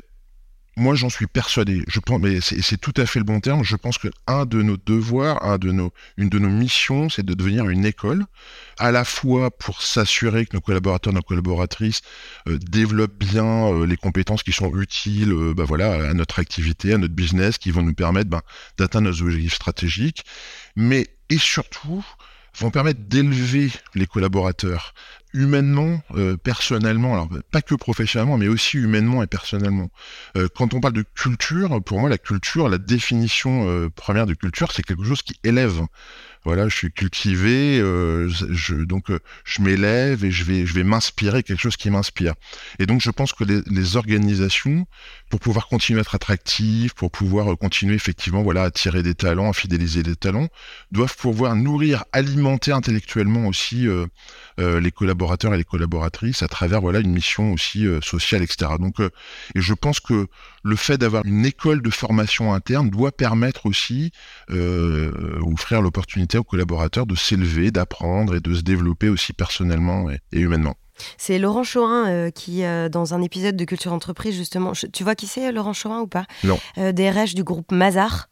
Moi, 0.77 0.95
j'en 0.95 1.11
suis 1.11 1.27
persuadé. 1.27 1.85
Je 1.87 2.01
pense, 2.01 2.19
mais 2.19 2.41
c'est 2.41 2.81
tout 2.81 2.95
à 2.97 3.05
fait 3.05 3.19
le 3.19 3.27
bon 3.27 3.41
terme. 3.41 3.63
Je 3.63 3.77
pense 3.77 3.99
que 3.99 4.09
un 4.27 4.47
de 4.47 4.63
nos 4.63 4.79
devoirs, 4.79 5.43
une 6.17 6.29
de 6.31 6.39
nos 6.39 6.49
missions, 6.49 7.11
c'est 7.11 7.25
de 7.25 7.35
devenir 7.35 7.69
une 7.69 7.85
école, 7.85 8.25
à 8.79 8.91
la 8.91 9.05
fois 9.05 9.51
pour 9.51 9.83
s'assurer 9.83 10.47
que 10.47 10.57
nos 10.57 10.63
collaborateurs, 10.63 11.13
nos 11.13 11.21
collaboratrices 11.21 12.01
euh, 12.49 12.59
développent 12.59 13.19
bien 13.19 13.67
euh, 13.67 13.87
les 13.87 13.99
compétences 13.99 14.43
qui 14.43 14.53
sont 14.53 14.75
utiles, 14.79 15.33
euh, 15.33 15.53
bah 15.53 15.67
à 15.79 16.15
notre 16.15 16.39
activité, 16.39 16.95
à 16.95 16.99
notre 16.99 17.15
business, 17.15 17.59
qui 17.59 17.71
vont 17.71 17.83
nous 17.83 17.95
permettre 17.95 18.31
ben, 18.31 18.41
d'atteindre 18.79 19.11
nos 19.11 19.23
objectifs 19.23 19.55
stratégiques, 19.55 20.25
mais 20.75 21.07
et 21.29 21.39
surtout 21.39 22.05
vont 22.59 22.71
permettre 22.71 23.01
d'élever 23.01 23.71
les 23.95 24.07
collaborateurs 24.07 24.95
humainement, 25.35 26.03
euh, 26.15 26.37
personnellement, 26.37 27.15
alors 27.15 27.29
pas 27.51 27.63
que 27.63 27.75
professionnellement, 27.75 28.37
mais 28.37 28.49
aussi 28.49 28.77
humainement 28.77 29.23
et 29.23 29.27
personnellement. 29.27 29.91
Euh, 30.37 30.49
quand 30.55 30.75
on 30.75 30.81
parle 30.81 30.95
de 30.95 31.05
culture, 31.15 31.83
pour 31.83 32.01
moi, 32.01 32.11
la 32.11 32.19
culture, 32.19 32.69
la 32.69 32.79
définition 32.79 33.67
euh, 33.69 33.89
première 33.89 34.27
de 34.27 34.35
culture, 34.35 34.73
c'est 34.73 34.83
quelque 34.83 35.05
chose 35.05 35.23
qui 35.23 35.39
élève 35.43 35.81
voilà, 36.45 36.69
je 36.69 36.77
suis 36.77 36.93
cultivé, 36.93 37.79
euh, 37.79 38.29
je, 38.29 38.75
donc 38.75 39.11
euh, 39.11 39.21
je 39.45 39.63
m'élève 39.63 40.25
et 40.25 40.33
je 40.33 40.45
vais, 40.45 40.67
je 40.67 40.75
vais 40.75 40.83
m'inspirer 40.83 41.45
quelque 41.45 41.61
chose 41.61 41.77
qui 41.77 41.89
m'inspire. 41.89 42.35
Et 42.81 42.87
donc 42.87 43.01
je 43.01 43.11
pense 43.11 43.33
que 43.33 43.45
les, 43.45 43.97
organisations, 43.97 44.87
pour 45.31 45.39
pouvoir 45.39 45.69
continuer 45.69 46.01
à 46.01 46.03
être 46.03 46.15
attractives, 46.17 46.95
pour 46.95 47.13
pouvoir 47.13 47.53
euh, 47.53 47.57
continuer 47.57 47.95
effectivement, 47.95 48.43
voilà, 48.43 48.63
à 48.63 48.67
attirer 48.67 49.05
des 49.05 49.15
talents, 49.15 49.51
à 49.51 49.53
fidéliser 49.53 50.03
des 50.03 50.17
talents, 50.17 50.49
doivent 50.91 51.17
pouvoir 51.17 51.55
nourrir, 51.55 52.05
alimenter 52.13 52.73
intellectuellement 52.73 53.47
aussi 53.47 53.87
les 54.59 54.91
collaborateurs 54.91 55.55
et 55.55 55.57
les 55.57 55.65
collaboratrices 55.65 56.43
à 56.43 56.49
travers 56.49 56.81
voilà 56.81 57.01
une 57.01 57.13
mission 57.13 57.53
aussi 57.53 57.87
sociale, 58.03 58.43
etc. 58.43 58.73
Donc, 58.79 59.01
et 59.01 59.61
je 59.61 59.75
pense 59.75 60.01
que 60.01 60.27
le 60.63 60.77
fait 60.77 60.99
d'avoir 60.99 61.25
une 61.25 61.45
école 61.45 61.83
de 61.83 61.91
formation 61.91 62.53
interne 62.53 62.91
doit 62.91 63.13
permettre 63.13 63.67
aussi, 63.67 64.13
offrir 64.51 65.83
l'opportunité 65.83 66.39
aux 66.39 66.45
collaborateurs 66.45 67.07
de 67.07 67.15
s'élever, 67.15 67.71
d'apprendre 67.71 68.37
et 68.37 68.41
de 68.41 68.55
se 68.55 68.63
développer 68.63 69.09
aussi 69.09 69.33
personnellement 69.33 70.11
et, 70.11 70.19
humainement. 70.33 70.77
C'est 71.17 71.39
Laurent 71.39 71.65
Chorin 71.65 72.09
euh, 72.09 72.31
qui, 72.31 72.65
euh, 72.65 72.89
dans 72.89 73.15
un 73.15 73.23
épisode 73.23 73.57
de 73.57 73.65
Culture 73.65 73.93
Entreprise, 73.93 74.37
justement, 74.37 74.73
tu 74.93 75.03
vois 75.03 75.15
qui 75.15 75.27
c'est 75.27 75.51
Laurent 75.51 75.73
Chorin 75.73 76.01
ou 76.01 76.07
pas? 76.07 76.27
Non. 76.45 76.59
Euh, 76.79 76.93
DRH 76.93 77.35
du 77.35 77.43
groupe 77.43 77.73
Mazar. 77.73 78.29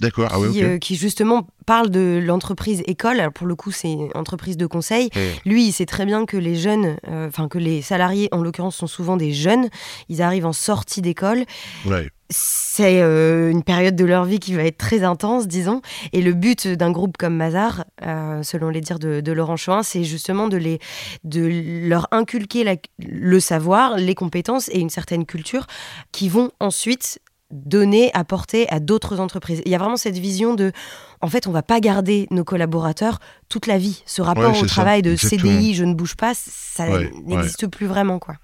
D'accord, 0.00 0.30
ah 0.32 0.78
qui, 0.80 0.96
justement 0.96 1.46
parle 1.68 1.90
de 1.90 2.18
l'entreprise 2.24 2.82
école. 2.86 3.20
Alors 3.20 3.34
pour 3.34 3.46
le 3.46 3.54
coup, 3.54 3.70
c'est 3.70 3.92
une 3.92 4.08
entreprise 4.14 4.56
de 4.56 4.64
conseil. 4.64 5.10
Lui, 5.44 5.66
il 5.66 5.72
sait 5.72 5.84
très 5.84 6.06
bien 6.06 6.24
que 6.24 6.38
les 6.38 6.56
jeunes, 6.56 6.96
enfin 7.06 7.46
que 7.46 7.58
les 7.58 7.82
salariés, 7.82 8.30
en 8.32 8.42
l'occurrence, 8.42 8.76
sont 8.76 8.86
souvent 8.86 9.18
des 9.18 9.34
jeunes. 9.34 9.68
Ils 10.08 10.22
arrivent 10.22 10.46
en 10.46 10.54
sortie 10.54 11.02
d'école. 11.02 11.44
Ouais 11.84 12.08
c'est 12.30 13.00
euh, 13.00 13.50
une 13.50 13.62
période 13.62 13.96
de 13.96 14.04
leur 14.04 14.24
vie 14.24 14.38
qui 14.38 14.54
va 14.54 14.64
être 14.64 14.76
très 14.76 15.02
intense, 15.02 15.48
disons. 15.48 15.80
Et 16.12 16.20
le 16.20 16.34
but 16.34 16.68
d'un 16.68 16.90
groupe 16.90 17.16
comme 17.16 17.34
Mazar, 17.34 17.84
euh, 18.04 18.42
selon 18.42 18.68
les 18.68 18.80
dires 18.80 18.98
de, 18.98 19.32
Laurent 19.32 19.56
Choin, 19.56 19.82
c'est 19.82 20.04
justement 20.04 20.48
de, 20.48 20.56
les, 20.56 20.78
de 21.24 21.88
leur 21.88 22.08
inculquer 22.10 22.80
le 22.98 23.40
savoir, 23.40 23.96
les 23.96 24.14
compétences 24.14 24.68
et 24.70 24.78
une 24.78 24.90
certaine 24.90 25.24
culture 25.24 25.66
qui 26.12 26.28
vont 26.28 26.50
ensuite 26.60 27.20
donner, 27.50 28.10
apporter 28.14 28.68
à 28.68 28.80
d'autres 28.80 29.20
entreprises. 29.20 29.62
Il 29.64 29.72
y 29.72 29.74
a 29.74 29.78
vraiment 29.78 29.96
cette 29.96 30.18
vision 30.18 30.54
de, 30.54 30.72
en 31.20 31.28
fait, 31.28 31.46
on 31.46 31.52
va 31.52 31.62
pas 31.62 31.80
garder 31.80 32.26
nos 32.30 32.44
collaborateurs 32.44 33.20
toute 33.48 33.66
la 33.66 33.78
vie. 33.78 34.02
Ce 34.06 34.20
rapport 34.22 34.56
au 34.58 34.66
travail 34.66 35.02
de 35.02 35.16
CDI, 35.16 35.74
je 35.74 35.84
ne 35.84 35.94
bouge 35.94 36.16
pas, 36.16 36.34
ça 36.34 36.86
n'existe 37.24 37.66
plus 37.66 37.86
vraiment, 37.86 38.18
quoi. 38.18 38.36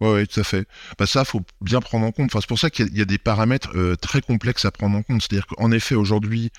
Oui, 0.00 0.26
tout 0.26 0.40
à 0.40 0.44
fait. 0.44 0.66
Bah, 0.98 1.06
ça, 1.06 1.24
faut 1.24 1.42
bien 1.60 1.80
prendre 1.80 2.04
en 2.04 2.10
compte. 2.10 2.26
Enfin, 2.26 2.40
c'est 2.40 2.48
pour 2.48 2.58
ça 2.58 2.70
qu'il 2.70 2.96
y, 2.96 3.00
a 3.00 3.04
des 3.04 3.18
paramètres 3.18 3.70
euh, 3.76 3.94
très 3.94 4.20
complexes 4.20 4.64
à 4.64 4.72
prendre 4.72 4.96
en 4.96 5.02
compte. 5.02 5.22
C'est-à-dire 5.22 5.46
qu'en 5.46 5.70
effet, 5.70 5.94
aujourd'hui, 5.94 6.50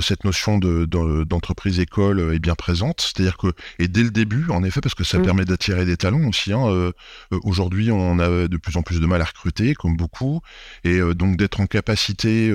cette 0.00 0.24
notion 0.24 0.58
d'entreprise 0.58 1.78
école 1.78 2.34
est 2.34 2.38
bien 2.38 2.54
présente. 2.54 3.00
C'est-à-dire 3.00 3.36
que, 3.36 3.48
et 3.78 3.88
dès 3.88 4.02
le 4.02 4.10
début, 4.10 4.46
en 4.50 4.64
effet, 4.64 4.80
parce 4.80 4.94
que 4.94 5.04
ça 5.04 5.18
mm. 5.18 5.22
permet 5.22 5.44
d'attirer 5.44 5.84
des 5.84 5.96
talents 5.96 6.26
aussi. 6.28 6.52
Hein, 6.52 6.92
aujourd'hui, 7.30 7.90
on 7.90 8.18
a 8.18 8.48
de 8.48 8.56
plus 8.56 8.76
en 8.76 8.82
plus 8.82 9.00
de 9.00 9.06
mal 9.06 9.20
à 9.20 9.24
recruter, 9.24 9.74
comme 9.74 9.96
beaucoup, 9.96 10.40
et 10.84 10.98
donc 11.14 11.36
d'être 11.36 11.60
en 11.60 11.66
capacité 11.66 12.52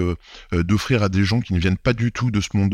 d'offrir 0.51 1.03
à 1.03 1.09
des 1.09 1.23
gens 1.23 1.41
qui 1.41 1.53
ne 1.53 1.59
viennent 1.59 1.77
pas 1.77 1.93
du 1.93 2.11
tout 2.11 2.31
de 2.31 2.41
ce 2.41 2.49
monde, 2.55 2.73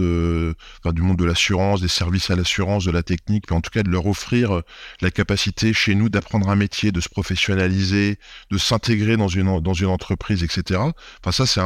enfin, 0.80 0.94
du 0.94 1.02
monde 1.02 1.18
de 1.18 1.26
l'assurance, 1.26 1.82
des 1.82 1.88
services 1.88 2.30
à 2.30 2.36
l'assurance, 2.36 2.86
de 2.86 2.92
la 2.92 3.04
technique, 3.04 3.46
mais 3.50 3.56
en 3.56 3.62
tout 3.62 3.72
cas 3.72 3.84
de 3.84 3.90
leur 3.90 4.06
offrir 4.06 4.62
la 5.02 5.12
capacité 5.12 5.74
chez 5.74 5.96
nous 5.96 6.10
d'apprendre 6.10 6.50
un 6.50 6.56
métier, 6.56 6.92
de 6.92 7.02
se 7.02 7.10
professionnaliser, 7.10 8.18
de 8.52 8.58
s'intégrer 8.58 9.18
dans 9.18 9.28
une 9.28 9.60
dans 9.62 9.74
une 9.74 9.88
entreprise, 9.88 10.44
etc. 10.44 10.80
Enfin 11.22 11.32
ça 11.32 11.46
c'est 11.46 11.58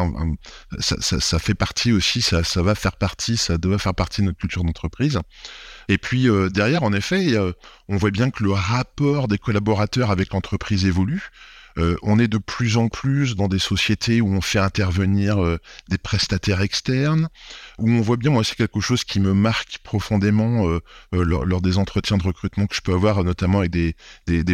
ça, 0.80 0.96
ça, 1.00 1.20
ça, 1.20 1.40
fait 1.40 1.54
partie 1.54 1.92
aussi, 1.92 2.22
ça, 2.22 2.44
ça 2.44 2.62
va 2.62 2.76
faire 2.82 2.98
partie, 2.98 3.38
ça 3.38 3.58
doit 3.58 3.80
faire 3.80 3.96
partie 3.96 4.22
de 4.22 4.28
notre 4.28 4.40
culture 4.40 4.64
d'entreprise. 4.64 5.20
Et 5.88 5.98
puis 5.98 6.30
euh, 6.30 6.50
derrière, 6.50 6.84
en 6.84 6.94
effet, 6.94 7.36
on 7.88 7.98
voit 7.98 8.12
bien 8.12 8.30
que 8.30 8.44
le 8.44 8.52
rapport 8.52 9.28
des 9.28 9.38
collaborateurs 9.38 10.12
avec 10.12 10.34
l'entreprise 10.34 10.86
évolue. 10.86 11.32
Euh, 11.78 11.96
on 12.02 12.20
est 12.20 12.28
de 12.28 12.38
plus 12.38 12.78
en 12.78 12.90
plus 12.90 13.36
dans 13.36 13.48
des 13.48 13.60
sociétés 13.60 14.22
où 14.22 14.34
on 14.34 14.42
fait 14.42 14.60
intervenir 14.60 15.44
euh, 15.44 15.58
des 15.90 15.98
prestataires 15.98 16.62
externes, 16.62 17.30
où 17.82 17.90
on 17.90 18.02
voit 18.02 18.18
bien, 18.18 18.32
moi 18.32 18.44
c'est 18.44 18.56
quelque 18.56 18.80
chose 18.80 19.04
qui 19.04 19.20
me 19.20 19.34
marque 19.34 19.80
profondément 19.84 20.68
euh, 20.68 20.80
lors, 21.12 21.62
des 21.62 21.78
entretiens 21.78 22.18
de 22.18 22.24
recrutement 22.24 22.66
que 22.66 22.76
je 22.76 22.82
peux 22.82 22.94
avoir, 22.94 23.24
notamment 23.24 23.60
avec 23.60 23.72
des, 23.72 23.96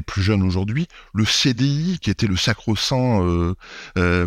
plus 0.01 0.21
jeunes 0.21 0.43
aujourd'hui. 0.43 0.87
Le 1.13 1.25
CDI, 1.25 1.99
qui 2.01 2.09
était 2.09 2.27
le 2.27 2.35
sacro-saint 2.35 3.53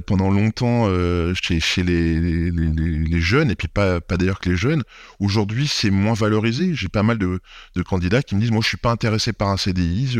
pendant 0.06 0.30
longtemps 0.30 0.88
chez, 1.34 1.82
les, 1.82 3.20
jeunes, 3.20 3.50
et 3.50 3.54
puis 3.54 3.68
pas, 3.68 4.00
d'ailleurs 4.00 4.40
que 4.40 4.50
les 4.50 4.56
jeunes, 4.56 4.82
aujourd'hui 5.18 5.66
c'est 5.66 5.90
moins 5.90 6.14
valorisé. 6.14 6.74
J'ai 6.74 6.88
pas 6.88 7.02
mal 7.02 7.18
de, 7.18 7.40
candidats 7.84 8.22
qui 8.22 8.34
me 8.34 8.40
disent, 8.40 8.50
moi 8.50 8.60
je 8.62 8.68
suis 8.68 8.76
pas 8.76 8.90
intéressé 8.90 9.32
par 9.32 9.48
un 9.48 9.56
CDI, 9.56 10.18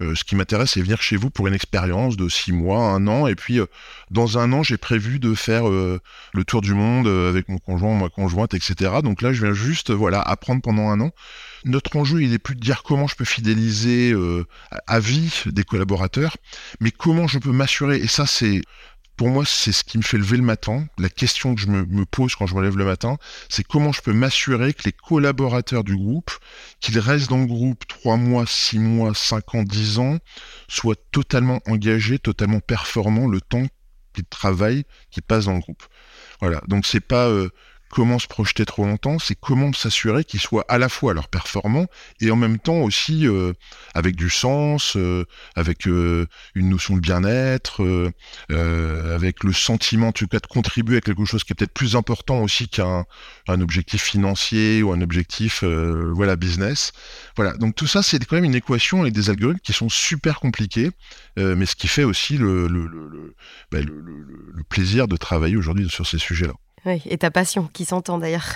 ce 0.00 0.24
qui 0.24 0.36
m'intéresse 0.36 0.66
c'est 0.66 0.82
venir 0.82 1.00
chez 1.00 1.16
vous 1.16 1.30
pour 1.30 1.46
une 1.46 1.54
expérience 1.54 2.16
de 2.16 2.28
six 2.28 2.52
mois, 2.52 2.90
un 2.90 3.06
an, 3.06 3.26
et 3.26 3.34
puis 3.34 3.60
euh, 3.60 3.66
dans 4.10 4.38
un 4.38 4.52
an, 4.52 4.62
j'ai 4.62 4.76
prévu 4.76 5.18
de 5.18 5.34
faire 5.34 5.68
euh, 5.68 6.00
le 6.32 6.44
tour 6.44 6.60
du 6.60 6.74
monde 6.74 7.06
euh, 7.06 7.28
avec 7.28 7.48
mon 7.48 7.58
conjoint, 7.58 7.94
conjointe, 8.16 8.54
etc. 8.54 8.94
Donc 9.02 9.22
là, 9.22 9.32
je 9.32 9.44
viens 9.44 9.54
juste, 9.54 9.90
voilà, 9.92 10.20
apprendre 10.20 10.62
pendant 10.62 10.88
un 10.88 11.00
an. 11.00 11.10
Notre 11.64 11.96
enjeu, 11.96 12.22
il 12.22 12.32
est 12.32 12.38
plus 12.38 12.56
de 12.56 12.60
dire 12.60 12.82
comment 12.82 13.06
je 13.06 13.14
peux 13.14 13.24
fidéliser 13.24 14.14
à 14.86 14.98
vie 15.00 15.42
des 15.46 15.64
collaborateurs, 15.64 16.36
mais 16.80 16.90
comment 16.90 17.26
je 17.26 17.38
peux 17.38 17.52
m'assurer, 17.52 17.98
et 17.98 18.08
ça, 18.08 18.26
c'est 18.26 18.62
pour 19.16 19.28
moi, 19.28 19.44
c'est 19.46 19.72
ce 19.72 19.82
qui 19.82 19.96
me 19.96 20.02
fait 20.02 20.18
lever 20.18 20.36
le 20.36 20.42
matin. 20.42 20.86
La 20.98 21.08
question 21.08 21.54
que 21.54 21.60
je 21.60 21.68
me, 21.68 22.04
pose 22.04 22.34
quand 22.34 22.46
je 22.46 22.54
me 22.54 22.62
lève 22.62 22.76
le 22.76 22.84
matin, 22.84 23.16
c'est 23.48 23.64
comment 23.66 23.92
je 23.92 24.02
peux 24.02 24.12
m'assurer 24.12 24.74
que 24.74 24.82
les 24.84 24.92
collaborateurs 24.92 25.84
du 25.84 25.96
groupe, 25.96 26.30
qu'ils 26.80 26.98
restent 26.98 27.30
dans 27.30 27.38
le 27.38 27.46
groupe 27.46 27.86
3 27.86 28.18
mois, 28.18 28.44
6 28.46 28.78
mois, 28.78 29.14
5 29.14 29.54
ans, 29.54 29.62
10 29.62 29.98
ans, 29.98 30.18
soient 30.68 30.96
totalement 31.12 31.60
engagés, 31.66 32.18
totalement 32.18 32.60
performants 32.60 33.26
le 33.26 33.40
temps 33.40 33.66
qu'ils 34.12 34.24
travaillent, 34.26 34.84
qu'ils 35.10 35.22
passent 35.22 35.46
dans 35.46 35.54
le 35.54 35.60
groupe. 35.60 35.84
Voilà. 36.40 36.60
Donc 36.68 36.84
c'est 36.84 37.00
pas 37.00 37.28
euh, 37.28 37.48
comment 37.90 38.18
se 38.18 38.26
projeter 38.26 38.64
trop 38.64 38.84
longtemps, 38.84 39.18
c'est 39.18 39.34
comment 39.34 39.72
s'assurer 39.72 40.24
qu'ils 40.24 40.40
soient 40.40 40.64
à 40.68 40.78
la 40.78 40.88
fois 40.88 41.12
alors 41.12 41.28
performants 41.28 41.86
et 42.20 42.30
en 42.30 42.36
même 42.36 42.58
temps 42.58 42.78
aussi 42.78 43.26
euh, 43.26 43.52
avec 43.94 44.16
du 44.16 44.30
sens, 44.30 44.96
euh, 44.96 45.24
avec 45.54 45.86
euh, 45.86 46.26
une 46.54 46.70
notion 46.70 46.94
de 46.96 47.00
bien-être, 47.00 47.82
avec 48.50 49.44
le 49.44 49.52
sentiment 49.52 50.08
en 50.08 50.12
tout 50.12 50.26
cas 50.26 50.38
de 50.38 50.46
contribuer 50.46 50.98
à 50.98 51.00
quelque 51.00 51.24
chose 51.24 51.44
qui 51.44 51.52
est 51.52 51.56
peut-être 51.56 51.72
plus 51.72 51.96
important 51.96 52.42
aussi 52.42 52.68
qu'un 52.68 53.04
un 53.48 53.60
objectif 53.60 54.02
financier 54.02 54.82
ou 54.82 54.92
un 54.92 55.00
objectif 55.00 55.62
voilà 55.64 56.36
business. 56.36 56.92
Voilà, 57.36 57.56
donc 57.56 57.74
tout 57.74 57.86
ça 57.86 58.02
c'est 58.02 58.24
quand 58.24 58.36
même 58.36 58.44
une 58.44 58.54
équation 58.54 59.02
avec 59.02 59.14
des 59.14 59.30
algorithmes 59.30 59.60
qui 59.60 59.72
sont 59.72 59.88
super 59.88 60.40
compliqués, 60.40 60.90
mais 61.36 61.66
ce 61.66 61.76
qui 61.76 61.88
fait 61.88 62.04
aussi 62.04 62.36
le, 62.38 62.66
le, 62.66 62.86
le, 62.86 63.34
ben, 63.70 63.84
le 63.86 64.62
plaisir 64.64 65.08
de 65.08 65.16
travailler 65.16 65.56
aujourd'hui 65.56 65.88
sur 65.88 66.06
ces 66.06 66.18
sujets-là. 66.18 66.54
Oui, 66.86 67.02
et 67.06 67.18
ta 67.18 67.32
passion 67.32 67.68
qui 67.72 67.84
s'entend 67.84 68.16
d'ailleurs. 68.18 68.46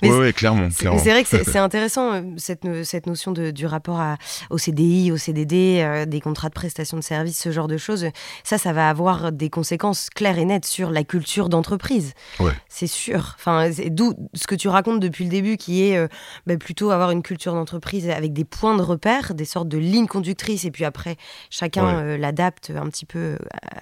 Oui, 0.00 0.32
clairement. 0.32 0.68
C'est 0.70 0.86
vrai 0.86 1.24
que 1.24 1.28
c'est 1.28 1.58
intéressant 1.58 2.12
euh, 2.12 2.22
cette, 2.36 2.84
cette 2.84 3.06
notion 3.06 3.32
de, 3.32 3.50
du 3.50 3.66
rapport 3.66 4.00
à, 4.00 4.16
au 4.48 4.58
CDI, 4.58 5.10
au 5.10 5.16
CDD, 5.16 5.80
euh, 5.82 6.06
des 6.06 6.20
contrats 6.20 6.48
de 6.48 6.54
prestation 6.54 6.96
de 6.96 7.02
services, 7.02 7.40
ce 7.40 7.50
genre 7.50 7.66
de 7.66 7.76
choses. 7.76 8.06
Ça, 8.44 8.58
ça 8.58 8.72
va 8.72 8.88
avoir 8.88 9.32
des 9.32 9.50
conséquences 9.50 10.08
claires 10.08 10.38
et 10.38 10.44
nettes 10.44 10.66
sur 10.66 10.90
la 10.90 11.02
culture 11.02 11.48
d'entreprise. 11.48 12.14
Ouais. 12.38 12.52
C'est 12.68 12.86
sûr. 12.86 13.34
Enfin, 13.36 13.70
d'où 13.88 14.14
ce 14.34 14.46
que 14.46 14.54
tu 14.54 14.68
racontes 14.68 15.00
depuis 15.00 15.24
le 15.24 15.30
début, 15.30 15.56
qui 15.56 15.82
est 15.82 15.96
euh, 15.96 16.06
bah, 16.46 16.56
plutôt 16.56 16.92
avoir 16.92 17.10
une 17.10 17.22
culture 17.22 17.54
d'entreprise 17.54 18.08
avec 18.08 18.32
des 18.32 18.44
points 18.44 18.76
de 18.76 18.82
repère, 18.82 19.34
des 19.34 19.44
sortes 19.44 19.68
de 19.68 19.78
lignes 19.78 20.06
conductrices, 20.06 20.64
et 20.64 20.70
puis 20.70 20.84
après, 20.84 21.16
chacun 21.50 22.16
l'adapte 22.16 22.70
un 22.70 22.86
petit 22.86 23.04
peu 23.06 23.36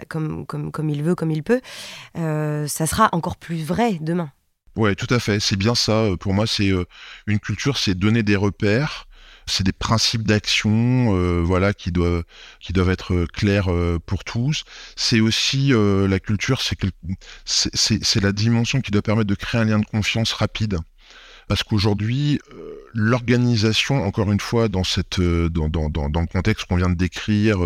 comme, 0.08 0.46
comme, 0.46 0.72
comme 0.72 0.88
il 0.88 1.02
veut, 1.02 1.14
comme 1.14 1.30
il 1.30 1.42
peut. 1.42 1.60
ça 2.14 2.86
sera 2.86 3.10
encore 3.12 3.36
plus 3.36 3.62
vrai 3.62 3.97
demain. 4.00 4.30
Ouais, 4.78 4.94
tout 4.94 5.12
à 5.12 5.18
fait. 5.18 5.40
C'est 5.40 5.56
bien 5.56 5.74
ça. 5.74 6.06
Pour 6.20 6.34
moi, 6.34 6.46
c'est 6.46 6.70
euh, 6.70 6.84
une 7.26 7.40
culture, 7.40 7.78
c'est 7.78 7.94
donner 7.96 8.22
des 8.22 8.36
repères. 8.36 9.08
C'est 9.44 9.64
des 9.64 9.72
principes 9.72 10.22
d'action, 10.22 11.16
euh, 11.16 11.40
voilà, 11.42 11.72
qui 11.74 11.90
doivent 11.90 12.24
être 12.90 13.14
euh, 13.14 13.26
clairs 13.26 13.68
pour 14.06 14.22
tous. 14.22 14.62
C'est 14.94 15.18
aussi 15.18 15.72
la 15.72 16.20
culture, 16.20 16.60
c'est 17.44 18.20
la 18.22 18.32
dimension 18.32 18.80
qui 18.80 18.92
doit 18.92 19.02
permettre 19.02 19.26
de 19.26 19.34
créer 19.34 19.60
un 19.60 19.64
lien 19.64 19.78
de 19.80 19.86
confiance 19.86 20.32
rapide 20.32 20.78
parce 21.48 21.62
qu'aujourd'hui, 21.62 22.38
l'organisation, 22.92 24.04
encore 24.04 24.30
une 24.30 24.38
fois, 24.38 24.68
dans, 24.68 24.82
dans, 25.16 26.20
le 26.20 26.26
contexte 26.26 26.66
qu'on 26.66 26.76
vient 26.76 26.90
de 26.90 26.94
décrire, 26.94 27.58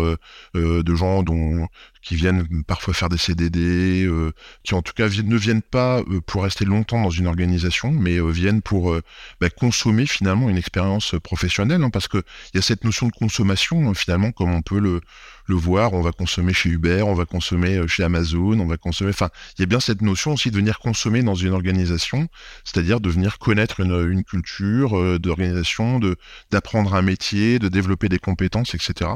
de 0.53 0.95
gens 0.95 1.21
dont 1.21 1.67
qui 2.03 2.15
viennent 2.15 2.63
parfois 2.65 2.93
faire 2.93 3.09
des 3.09 3.17
CDD, 3.17 4.05
euh, 4.05 4.33
qui 4.63 4.75
en 4.75 4.81
tout 4.81 4.93
cas 4.93 5.07
ne 5.07 5.37
viennent 5.37 5.61
pas 5.61 6.01
euh, 6.01 6.19
pour 6.19 6.43
rester 6.43 6.65
longtemps 6.65 7.01
dans 7.01 7.09
une 7.09 7.27
organisation, 7.27 7.91
mais 7.91 8.17
euh, 8.17 8.29
viennent 8.29 8.61
pour 8.61 8.95
bah, 9.39 9.49
consommer 9.49 10.05
finalement 10.05 10.49
une 10.49 10.57
expérience 10.57 11.15
professionnelle, 11.23 11.81
hein, 11.81 11.89
parce 11.89 12.09
qu'il 12.09 12.23
y 12.53 12.57
a 12.57 12.61
cette 12.61 12.83
notion 12.83 13.07
de 13.07 13.13
consommation 13.13 13.89
hein, 13.89 13.93
finalement, 13.93 14.31
comme 14.31 14.53
on 14.53 14.61
peut 14.61 14.79
le, 14.79 14.99
le 15.47 15.55
voir, 15.55 15.93
on 15.93 16.01
va 16.01 16.11
consommer 16.11 16.53
chez 16.53 16.69
Uber, 16.69 17.03
on 17.03 17.13
va 17.13 17.25
consommer 17.25 17.87
chez 17.87 18.03
Amazon, 18.03 18.59
on 18.59 18.67
va 18.67 18.77
consommer. 18.77 19.11
Enfin, 19.11 19.29
il 19.57 19.61
y 19.61 19.63
a 19.63 19.67
bien 19.67 19.79
cette 19.79 20.01
notion 20.01 20.33
aussi 20.33 20.51
de 20.51 20.57
venir 20.57 20.79
consommer 20.79 21.23
dans 21.23 21.35
une 21.35 21.53
organisation, 21.53 22.27
c'est-à-dire 22.65 22.99
de 22.99 23.09
venir 23.09 23.39
connaître 23.39 23.79
une, 23.79 24.11
une 24.11 24.23
culture 24.23 25.19
d'organisation, 25.19 25.99
de 25.99 26.17
d'apprendre 26.51 26.95
un 26.95 27.01
métier, 27.01 27.59
de 27.59 27.69
développer 27.69 28.09
des 28.09 28.19
compétences, 28.19 28.75
etc. 28.75 29.11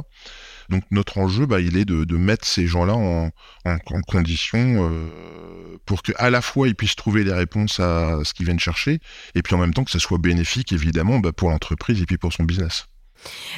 Donc 0.70 0.84
notre 0.92 1.18
enjeu, 1.18 1.46
bah, 1.46 1.62
il 1.62 1.78
est 1.78 1.86
de, 1.86 2.18
mettre 2.18 2.46
ces 2.46 2.68
gens-là 2.68 2.96
en, 2.96 3.30
en, 3.66 4.02
condition 4.08 4.90
euh, 4.90 5.78
pour 5.86 6.02
qu'à 6.02 6.30
la 6.30 6.42
fois 6.42 6.68
ils 6.68 6.76
puissent 6.76 6.96
trouver 6.96 7.24
des 7.24 7.34
réponses 7.34 7.80
à 7.80 8.20
ce 8.24 8.34
qu'ils 8.34 8.46
viennent 8.46 8.60
chercher, 8.60 9.00
et 9.36 9.42
puis 9.42 9.56
en 9.56 9.60
même 9.60 9.74
temps 9.74 9.84
que 9.84 9.92
ça 9.92 10.00
soit 10.00 10.18
bénéfique 10.18 10.72
évidemment 10.72 11.20
bah, 11.20 11.32
pour 11.32 11.50
l'entreprise 11.50 12.02
et 12.02 12.06
puis 12.06 12.18
pour 12.18 12.34
son 12.34 12.44
business. 12.44 12.88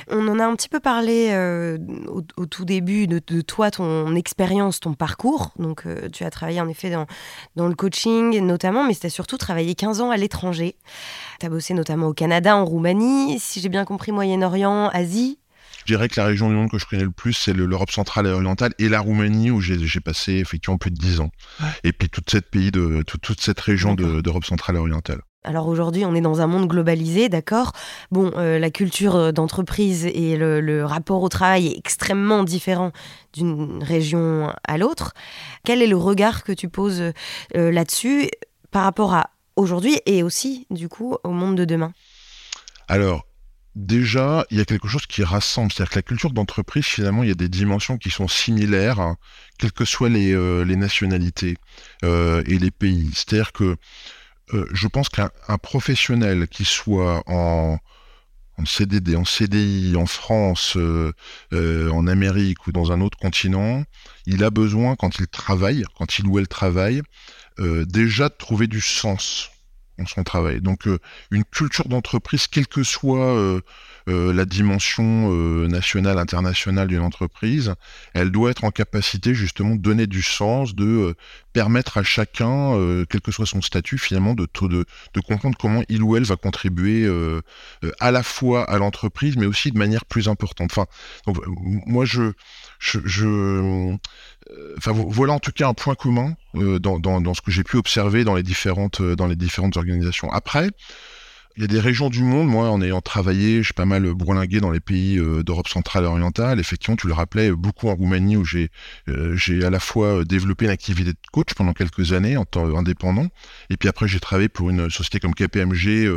On 0.09 0.27
en 0.27 0.39
a 0.39 0.45
un 0.45 0.55
petit 0.55 0.69
peu 0.69 0.79
parlé 0.79 1.29
euh, 1.31 1.77
au, 2.07 2.45
tout 2.45 2.65
début 2.65 3.07
de, 3.07 3.41
toi, 3.41 3.71
ton 3.71 4.15
expérience, 4.15 4.79
ton 4.79 4.93
parcours. 4.93 5.51
Donc, 5.57 5.85
euh, 5.85 6.09
tu 6.09 6.23
as 6.23 6.29
travaillé 6.29 6.61
en 6.61 6.67
effet 6.67 6.89
dans, 6.89 7.05
dans 7.55 7.67
le 7.67 7.75
coaching 7.75 8.39
notamment, 8.39 8.85
mais 8.85 8.95
tu 8.95 9.05
as 9.05 9.09
surtout 9.09 9.37
travaillé 9.37 9.75
15 9.75 10.01
ans 10.01 10.11
à 10.11 10.17
l'étranger. 10.17 10.75
Tu 11.39 11.45
as 11.45 11.49
bossé 11.49 11.73
notamment 11.73 12.07
au 12.07 12.13
Canada, 12.13 12.55
en 12.55 12.65
Roumanie, 12.65 13.39
si 13.39 13.59
j'ai 13.59 13.69
bien 13.69 13.85
compris, 13.85 14.11
Moyen-Orient, 14.11 14.89
Asie. 14.89 15.39
Je 15.89 15.95
dirais 15.95 16.07
que 16.07 16.19
la 16.19 16.27
région 16.27 16.49
du 16.49 16.53
monde 16.53 16.69
que 16.69 16.77
je 16.77 16.85
connais 16.85 17.03
le 17.03 17.09
plus, 17.09 17.33
c'est 17.33 17.51
l'Europe 17.51 17.89
centrale 17.89 18.27
et 18.27 18.29
orientale 18.29 18.73
et 18.77 18.89
la 18.89 18.99
Roumanie, 18.99 19.49
où 19.49 19.59
j'ai 19.59 19.99
passé 19.99 20.33
effectivement 20.33 20.77
plus 20.77 20.91
de 20.91 20.97
10 20.97 21.19
ans. 21.19 21.31
Et 21.83 21.93
puis 21.93 22.09
toute 22.09 22.29
cette 22.29 22.51
pays 22.51 22.69
de 22.69 23.01
toute, 23.01 23.41
cette 23.41 23.59
région 23.59 23.95
d'Europe 23.95 24.45
centrale 24.45 24.75
et 24.75 24.79
orientale. 24.79 25.21
Alors 25.43 25.67
aujourd'hui, 25.67 26.05
on 26.05 26.13
est 26.13 26.21
dans 26.21 26.41
un 26.41 26.45
monde 26.45 26.67
globalisé, 26.67 27.27
d'accord? 27.27 27.71
Bon, 28.11 28.31
euh, 28.35 28.59
la 28.59 28.69
culture 28.69 29.15
euh, 29.15 29.31
d'entreprise 29.31 30.05
et 30.05 30.37
le, 30.37 30.85
rapport 30.85 31.23
au 31.23 31.29
travail 31.29 31.69
est 31.69 31.77
extrêmement 31.79 32.43
différent 32.43 32.91
d'une 33.33 33.81
région 33.81 34.53
à 34.67 34.77
l'autre. 34.77 35.13
Quel 35.65 35.81
est 35.81 35.87
le 35.87 35.97
regard 35.97 36.43
que 36.43 36.51
tu 36.51 36.69
poses 36.69 37.01
euh, 37.01 37.71
là-dessus 37.71 38.29
par 38.69 38.83
rapport 38.83 39.15
à 39.15 39.31
aujourd'hui 39.55 39.99
et 40.05 40.21
aussi, 40.21 40.67
du 40.69 40.87
coup, 40.87 41.17
au 41.23 41.31
monde 41.31 41.57
de 41.57 41.65
demain? 41.65 41.93
Alors, 42.87 43.25
déjà, 43.75 44.45
il 44.49 44.57
y 44.57 44.61
a 44.61 44.65
quelque 44.65 44.87
chose 44.87 45.05
qui 45.05 45.23
rassemble. 45.23 45.71
C'est-à-dire 45.71 45.91
que 45.91 45.99
la 45.99 46.03
culture 46.03 46.31
d'entreprise, 46.31 46.85
finalement, 46.85 47.23
il 47.23 47.29
y 47.29 47.31
a 47.31 47.35
des 47.35 47.49
dimensions 47.49 47.97
qui 47.97 48.09
sont 48.09 48.27
similaires, 48.27 49.15
quelles 49.57 49.71
que 49.71 49.85
soient 49.85 50.09
les, 50.09 50.33
euh, 50.33 50.65
nationalités 50.65 51.57
euh, 52.03 52.43
et 52.45 52.57
les 52.57 52.71
pays. 52.71 53.11
C'est-à-dire 53.13 53.51
que 53.51 53.77
euh, 54.53 54.65
je 54.73 54.87
pense 54.87 55.09
qu'un 55.09 55.29
professionnel 55.61 56.47
qui 56.47 56.65
soit 56.65 57.23
en, 57.27 57.77
en, 58.57 58.65
CDD, 58.65 59.15
en 59.15 59.25
CDI, 59.25 59.95
en 59.95 60.07
France, 60.07 60.75
en 61.51 62.07
Amérique 62.07 62.65
ou 62.67 62.71
dans 62.71 62.91
un 62.91 63.01
autre 63.01 63.17
continent, 63.17 63.83
il 64.25 64.43
a 64.43 64.49
besoin, 64.49 64.95
quand 64.95 65.19
il 65.19 65.27
travaille, 65.27 65.83
quand 65.97 66.19
il 66.19 66.25
ou 66.27 66.39
elle 66.39 66.47
travaille, 66.47 67.01
déjà 67.59 68.29
de 68.29 68.33
trouver 68.33 68.67
du 68.67 68.81
sens 68.81 69.51
son 70.07 70.23
travail. 70.23 70.61
Donc 70.61 70.87
une 71.31 71.43
culture 71.45 71.87
d'entreprise, 71.87 72.47
quelle 72.47 72.67
que 72.67 72.83
soit 72.83 73.61
la 74.07 74.45
dimension 74.45 75.29
nationale, 75.67 76.17
internationale 76.17 76.87
d'une 76.87 77.01
entreprise, 77.01 77.73
elle 78.13 78.31
doit 78.31 78.51
être 78.51 78.63
en 78.63 78.71
capacité 78.71 79.33
justement 79.33 79.75
de 79.75 79.81
donner 79.81 80.07
du 80.07 80.21
sens, 80.21 80.75
de 80.75 81.15
permettre 81.53 81.97
à 81.97 82.03
chacun, 82.03 82.73
quel 83.09 83.21
que 83.21 83.31
soit 83.31 83.45
son 83.45 83.61
statut 83.61 83.97
finalement, 83.97 84.33
de, 84.33 84.47
comprendre 85.27 85.57
comment 85.59 85.83
il 85.89 86.03
ou 86.03 86.15
elle 86.15 86.23
va 86.23 86.35
contribuer 86.35 87.07
à 87.99 88.11
la 88.11 88.23
fois 88.23 88.69
à 88.69 88.77
l'entreprise, 88.77 89.37
mais 89.37 89.45
aussi 89.45 89.71
de 89.71 89.77
manière 89.77 90.05
plus 90.05 90.27
importante. 90.27 90.71
Enfin, 90.71 90.85
moi 91.85 92.05
je, 92.05 92.31
je, 92.79 93.95
voilà 94.87 95.33
en 95.33 95.39
tout 95.39 95.51
cas 95.51 95.67
un 95.67 95.73
point 95.73 95.95
commun 95.95 96.35
euh, 96.55 96.79
dans, 96.79 96.99
dans, 96.99 97.33
ce 97.33 97.41
que 97.41 97.51
j'ai 97.51 97.63
pu 97.63 97.77
observer 97.77 98.23
dans 98.23 98.35
les 98.35 98.43
différentes 98.43 99.01
euh, 99.01 99.15
dans 99.15 99.27
les 99.27 99.35
différentes 99.35 99.77
organisations. 99.77 100.31
Après, 100.31 100.71
il 101.59 101.63
y 101.63 101.65
a 101.65 101.67
des 101.67 101.81
régions 101.81 102.09
du 102.09 102.23
monde, 102.23 102.47
moi 102.47 102.69
en 102.69 102.81
ayant 102.81 103.01
travaillé, 103.01 103.63
j'ai 103.63 103.73
pas 103.73 103.83
mal 103.83 104.13
bourlingué 104.13 104.61
dans 104.61 104.71
les 104.71 104.79
pays 104.79 105.17
euh, 105.19 105.43
d'Europe 105.43 105.67
centrale 105.67 106.05
et 106.05 106.07
orientale, 106.07 106.57
effectivement 106.57 106.95
tu 106.95 107.07
le 107.07 107.13
rappelais, 107.13 107.51
beaucoup 107.51 107.89
en 107.89 107.95
Roumanie 107.95 108.37
où 108.37 108.45
j'ai 108.45 108.69
j'ai 109.33 109.65
à 109.65 109.69
la 109.69 109.81
fois 109.81 110.23
développé 110.23 110.65
une 110.65 110.71
activité 110.71 111.11
de 111.11 111.17
coach 111.33 111.53
pendant 111.55 111.73
quelques 111.73 112.13
années 112.13 112.37
en 112.37 112.45
temps 112.45 112.77
indépendant, 112.77 113.27
et 113.69 113.75
puis 113.75 113.89
après 113.89 114.07
j'ai 114.07 114.21
travaillé 114.21 114.47
pour 114.47 114.69
une 114.69 114.89
société 114.89 115.19
comme 115.19 115.35
KPMG 115.35 116.09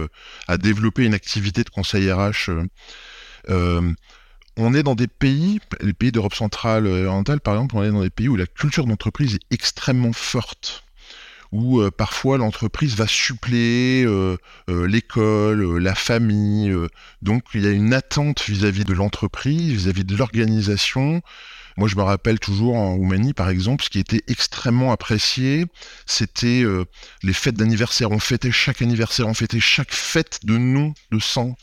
à 0.47 0.59
développer 0.59 1.05
une 1.07 1.15
activité 1.15 1.65
de 1.65 1.71
conseil 1.71 2.13
RH 2.13 2.51
on 4.57 4.75
est 4.75 4.83
dans 4.83 4.95
des 4.95 5.09
pays, 5.09 5.61
les 5.81 5.95
pays 5.95 6.13
d'Europe 6.13 6.35
centrale 6.35 6.87
et 6.87 7.05
orientale 7.05 7.41
par 7.41 7.55
exemple, 7.55 7.77
on 7.77 7.83
est 7.83 7.91
dans 7.91 8.03
des 8.03 8.11
pays 8.11 8.29
où 8.29 8.37
la 8.37 8.47
culture 8.47 8.87
d'entreprise 8.87 9.35
est 9.35 9.55
extrêmement 9.55 10.13
forte 10.13 10.85
où 11.53 11.81
euh, 11.81 11.91
parfois 11.91 12.39
l'entreprise 12.39 12.97
va 12.97 13.07
suppléer 13.07 14.05
euh, 14.05 14.37
euh, 14.71 14.87
l'école, 14.87 15.79
la 15.79 15.95
famille. 15.95 16.75
donc 17.21 17.45
il 17.55 17.63
y 17.63 17.67
a 17.67 17.71
une 17.71 17.93
attente 17.93 18.43
vis-à-vis 18.49 18.85
de 18.85 18.95
l'entreprise, 18.95 19.73
vis-à-vis 19.73 20.05
de 20.05 20.17
l'organisation. 20.17 21.21
Moi, 21.79 21.89
je 21.89 21.97
me 21.97 22.03
rappelle 22.03 22.39
toujours 22.39 22.77
en 22.77 22.97
Roumanie, 22.97 23.33
par 23.33 23.49
exemple, 23.49 23.83
ce 23.83 23.89
qui 23.89 23.99
était 23.99 24.23
extrêmement 24.29 24.93
apprécié, 24.93 25.65
c'était 26.05 26.65
les 27.23 27.33
fêtes 27.33 27.57
d'anniversaire. 27.57 28.11
On 28.11 28.19
fêtait 28.19 28.51
chaque 28.51 28.83
anniversaire, 28.83 29.27
on 29.27 29.33
fêtait 29.33 29.59
chaque 29.59 29.93
fête 29.93 30.41
de 30.45 30.59
nom, 30.59 30.93
de 31.13 31.19
sang 31.19 31.57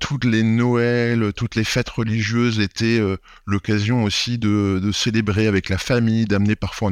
toutes 0.00 0.24
les 0.24 0.42
Noëls, 0.42 1.32
toutes 1.34 1.54
les 1.54 1.62
fêtes 1.62 1.90
religieuses 1.90 2.58
étaient 2.58 2.98
euh, 2.98 3.16
l'occasion 3.46 4.02
aussi 4.02 4.38
de, 4.38 4.90
célébrer 4.92 5.46
avec 5.46 5.68
la 5.68 5.78
famille, 5.78 6.24
d'amener 6.24 6.56
parfois 6.56 6.90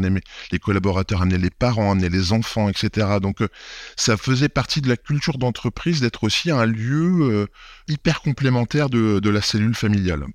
les 0.52 0.58
collaborateurs, 0.60 1.22
amener 1.22 1.38
les 1.38 1.50
parents, 1.50 1.90
amener 1.90 2.10
les 2.10 2.32
enfants, 2.32 2.68
etc. 2.68 3.18
Donc 3.20 3.42
euh, 3.42 3.48
ça 3.96 4.16
faisait 4.16 4.48
partie 4.48 4.80
de 4.80 4.88
la 4.88 4.96
culture 4.96 5.38
d'entreprise 5.38 6.00
d'être 6.00 6.22
aussi 6.22 6.50
un 6.50 6.66
lieu 6.66 7.22
euh, 7.22 7.46
hyper 7.88 8.20
complémentaire 8.20 8.90
de 8.90 9.28
la 9.28 9.40
cellule 9.40 9.74
familiale. 9.74 10.26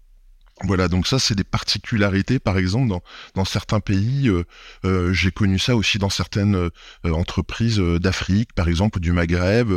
Voilà, 0.62 0.88
donc 0.88 1.08
ça 1.08 1.18
c'est 1.18 1.34
des 1.34 1.44
particularités, 1.44 2.38
par 2.38 2.58
exemple, 2.60 2.94
dans, 3.34 3.46
certains 3.46 3.80
pays, 3.80 4.30
euh, 4.30 4.46
euh, 4.86 5.12
j'ai 5.12 5.32
connu 5.32 5.58
ça 5.58 5.76
aussi 5.76 5.98
dans 5.98 6.12
certaines 6.12 6.56
euh, 6.56 6.70
entreprises 7.06 7.80
d'Afrique, 7.80 8.54
par 8.54 8.70
exemple, 8.70 9.00
du 9.00 9.12
Maghreb, 9.12 9.72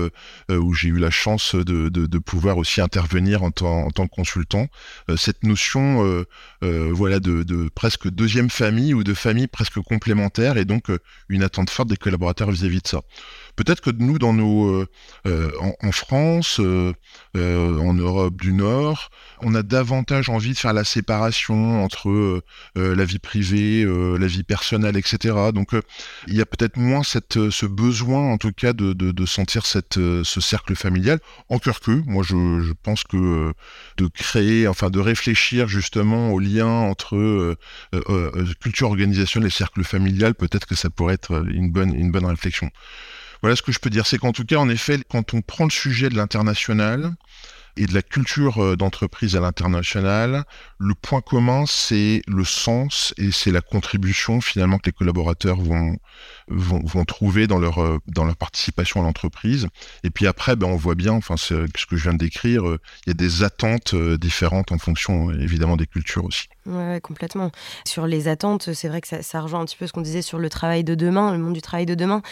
où 0.50 0.74
j'ai 0.74 0.88
eu 0.88 0.98
la 0.98 1.10
chance 1.10 1.54
de, 1.54 2.18
pouvoir 2.18 2.58
aussi 2.58 2.80
intervenir 2.80 3.42
en, 3.42 3.50
tant, 3.50 3.90
que 3.90 4.14
consultant. 4.14 4.68
cette 5.16 5.44
notion, 5.44 6.24
voilà, 6.62 7.20
de, 7.20 7.42
de, 7.42 7.68
presque 7.74 8.08
deuxième 8.08 8.50
famille 8.50 8.94
ou 8.94 9.02
de 9.02 9.14
famille 9.14 9.46
presque 9.46 9.80
complémentaire, 9.80 10.56
et 10.58 10.64
donc 10.64 10.90
une 11.28 11.42
attente 11.42 11.70
forte 11.70 11.88
des 11.88 11.96
collaborateurs 11.96 12.50
vis-à-vis 12.50 12.82
de 12.82 12.88
ça. 12.88 13.00
Peut-être 13.57 13.81
que 13.81 13.90
nous, 13.90 14.19
dans 14.19 14.33
nos, 14.33 14.85
en, 15.25 15.73
en, 15.83 15.92
France, 15.92 16.61
en 16.61 17.95
Europe 17.95 18.40
du 18.40 18.53
Nord, 18.53 19.11
on 19.42 19.55
a 19.55 19.62
davantage 19.62 20.29
envie 20.29 20.53
de 20.53 20.59
faire 20.59 20.73
la 20.73 20.85
séparation 20.85 21.83
entre 21.85 22.09
euh, 22.11 22.42
euh, 22.79 22.95
la 22.95 23.05
vie 23.05 23.19
privée, 23.19 23.83
euh, 23.83 24.16
la 24.19 24.27
vie 24.27 24.42
personnelle, 24.42 24.97
etc. 24.97 25.35
Donc 25.55 25.71
il 26.27 26.35
y 26.35 26.40
a 26.40 26.47
peut-être 26.47 26.77
moins 26.77 27.03
cette, 27.03 27.51
ce 27.51 27.66
besoin, 27.66 28.33
en 28.33 28.38
tout 28.38 28.53
cas, 28.53 28.73
de, 28.73 28.92
de, 28.92 29.27
sentir 29.27 29.66
cette, 29.66 29.95
ce 29.95 30.40
cercle 30.40 30.75
familial. 30.77 31.19
Encore 31.49 31.81
que, 31.81 32.03
moi, 32.07 32.23
je, 32.23 32.61
je 32.61 32.73
pense 32.83 33.05
que 33.05 33.53
de 33.97 34.07
créer, 34.07 34.69
enfin, 34.69 34.90
de 34.90 35.01
réfléchir 35.01 35.69
justement 35.69 36.31
au 36.31 36.38
lien 36.38 36.66
entre 36.66 37.57
culture 38.61 38.88
organisationnelle 38.88 39.49
et 39.49 39.51
cercle 39.51 39.85
familial, 39.85 40.35
peut-être 40.35 40.66
que 40.66 40.75
ça 40.75 40.90
pourrait 40.90 41.14
être 41.14 41.45
une 41.49 41.71
bonne, 41.71 41.95
une 41.95 42.11
bonne 42.11 42.27
réflexion. 42.27 42.71
Voilà 43.42 43.57
ce 43.57 43.62
que 43.62 43.72
je 43.72 43.79
peux 43.79 43.90
dire, 43.90 44.07
c'est 44.07 44.18
qu'en 44.18 44.33
tout 44.33 44.44
cas, 44.44 44.57
en 44.57 44.68
effet, 44.68 44.99
quand 45.09 45.35
on 45.35 45.42
prend 45.42 45.64
le 45.64 45.70
sujet 45.70 46.09
de 46.09 46.16
l'international, 46.16 47.14
et 47.77 47.87
de 47.87 47.94
la 47.94 48.03
culture 48.03 48.62
euh, 48.62 48.77
d'entreprise 48.77 49.37
à 49.37 49.40
l'international, 49.40 50.44
le 50.79 50.94
point 50.94 51.20
commun, 51.20 51.64
c'est 51.66 52.22
le 52.27 52.44
sens 52.44 53.14
et 53.18 53.31
c'est 53.31 53.51
la 53.51 53.61
contribution 53.61 54.40
finalement 54.40 54.79
que 54.79 54.87
les 54.87 54.92
collaborateurs 54.92 55.61
vont, 55.61 55.96
vont, 56.49 56.81
vont 56.85 57.05
trouver 57.05 57.46
dans 57.46 57.59
leur, 57.59 57.83
euh, 57.83 57.99
dans 58.07 58.25
leur 58.25 58.37
participation 58.37 59.01
à 59.01 59.05
l'entreprise. 59.05 59.68
Et 60.05 60.11
puis 60.11 60.27
après, 60.27 60.57
ben, 60.57 60.66
on 60.66 60.77
voit 60.77 60.94
bien, 60.94 61.12
enfin, 61.12 61.37
ce 61.37 61.66
que 61.66 61.96
je 61.96 62.03
viens 62.03 62.14
de 62.14 62.18
décrire, 62.18 62.66
euh, 62.66 62.81
il 63.07 63.11
y 63.11 63.12
a 63.12 63.14
des 63.14 63.42
attentes 63.42 63.94
différentes 63.94 64.72
en 64.72 64.79
fonction 64.79 65.31
évidemment 65.33 65.77
des 65.77 65.87
cultures 65.87 66.25
aussi. 66.25 66.49
Oui, 66.66 67.00
complètement. 67.00 67.50
Sur 67.85 68.07
les 68.07 68.29
attentes, 68.29 68.72
c'est 68.72 68.88
vrai 68.88 69.00
que 69.00 69.09
ça, 69.09 69.22
ça, 69.22 69.40
rejoint 69.40 69.61
un 69.61 69.64
petit 69.64 69.76
peu 69.76 69.87
ce 69.87 69.92
qu'on 69.92 70.00
disait 70.00 70.22
sur 70.22 70.38
le 70.38 70.48
travail 70.48 70.83
de 70.83 70.94
demain, 70.94 71.33
le 71.33 71.38
monde 71.38 71.52
du 71.52 71.62
travail 71.62 71.87
de 71.87 71.94
demain. 71.94 72.22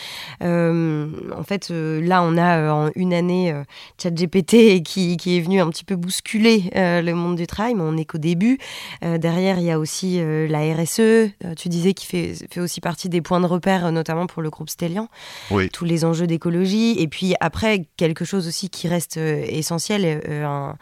Euh, 0.42 1.08
en 1.36 1.44
fait, 1.44 1.70
euh, 1.70 2.00
là, 2.00 2.22
on 2.22 2.36
a 2.36 2.58
euh, 2.58 2.70
en 2.70 2.90
une 2.96 3.14
année 3.14 3.54
ChatGPT 4.02 4.82
qui, 4.84 5.16
qui 5.16 5.36
est 5.36 5.40
venu 5.40 5.60
un 5.60 5.70
petit 5.70 5.84
peu 5.84 5.96
bousculer 5.96 6.70
le 6.74 7.12
monde 7.12 7.36
du 7.36 7.46
travail, 7.46 7.74
mais 7.74 7.82
on 7.82 7.92
n'est 7.92 8.04
qu'au 8.04 8.18
début. 8.18 8.58
derrière, 9.02 9.58
il 9.58 9.64
y 9.64 9.70
a 9.70 9.78
aussi 9.78 10.20
la 10.20 10.74
RSE, 10.74 11.30
tu 11.56 11.68
disais, 11.68 11.94
qui 11.94 12.06
fait, 12.06 12.34
fait 12.50 12.60
aussi 12.60 12.80
partie 12.80 13.08
des 13.08 13.20
points 13.20 13.40
de 13.40 13.46
repère, 13.46 13.90
notamment 13.92 14.26
pour 14.26 14.42
le 14.42 14.50
groupe 14.50 14.70
Stellian. 14.70 15.08
Oui. 15.50 15.68
Tous 15.70 15.84
les 15.84 16.04
enjeux 16.04 16.26
d'écologie. 16.26 16.96
Et 16.98 17.08
puis 17.08 17.34
après, 17.40 17.86
quelque 17.96 18.24
chose 18.24 18.48
aussi 18.48 18.70
qui 18.70 18.88
reste 18.88 19.16
essentiel, 19.16 20.22
un 20.28 20.76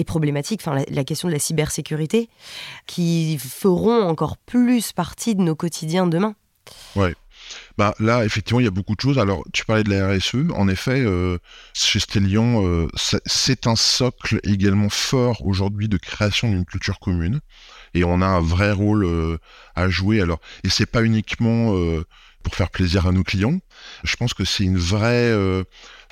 et 0.00 0.04
problématique, 0.04 0.62
enfin, 0.64 0.82
la, 0.88 1.04
question 1.04 1.28
de 1.28 1.32
la 1.32 1.38
cybersécurité, 1.38 2.28
qui 2.86 3.38
feront 3.38 4.02
encore 4.02 4.38
plus 4.38 4.92
partie 4.92 5.34
de 5.34 5.42
nos 5.42 5.54
quotidiens 5.54 6.06
demain. 6.06 6.34
Ouais. 6.96 7.14
Bah, 7.76 7.94
là, 7.98 8.24
effectivement, 8.24 8.60
il 8.60 8.64
y 8.64 8.68
a 8.68 8.72
beaucoup 8.72 8.94
de 8.94 9.00
choses. 9.00 9.18
Alors, 9.18 9.44
tu 9.52 9.64
parlais 9.64 9.84
de 9.84 9.90
la 9.90 10.08
RSE. 10.08 10.50
En 10.54 10.68
effet, 10.68 11.00
euh, 11.00 11.38
chez 11.74 12.00
Stellion, 12.00 12.66
euh, 12.66 12.88
c'est 13.26 13.66
un 13.66 13.76
socle 13.76 14.40
également 14.44 14.88
fort 14.88 15.44
aujourd'hui 15.46 15.88
de 15.88 15.96
création 15.96 16.48
d'une 16.48 16.64
culture 16.64 16.98
commune. 16.98 17.40
Et 17.94 18.04
on 18.04 18.22
a 18.22 18.26
un 18.26 18.40
vrai 18.40 18.72
rôle 18.72 19.04
euh, 19.04 19.38
à 19.74 19.88
jouer. 19.88 20.20
Alors, 20.20 20.40
et 20.64 20.70
c'est 20.70 20.86
pas 20.86 21.02
uniquement 21.02 21.74
pour 22.42 22.54
faire 22.54 22.70
plaisir 22.70 23.06
à 23.06 23.12
nos 23.12 23.24
clients. 23.24 23.58
Je 24.04 24.16
pense 24.16 24.32
que 24.32 24.44
c'est 24.44 24.64
une 24.64 24.78
vraie 24.78 25.34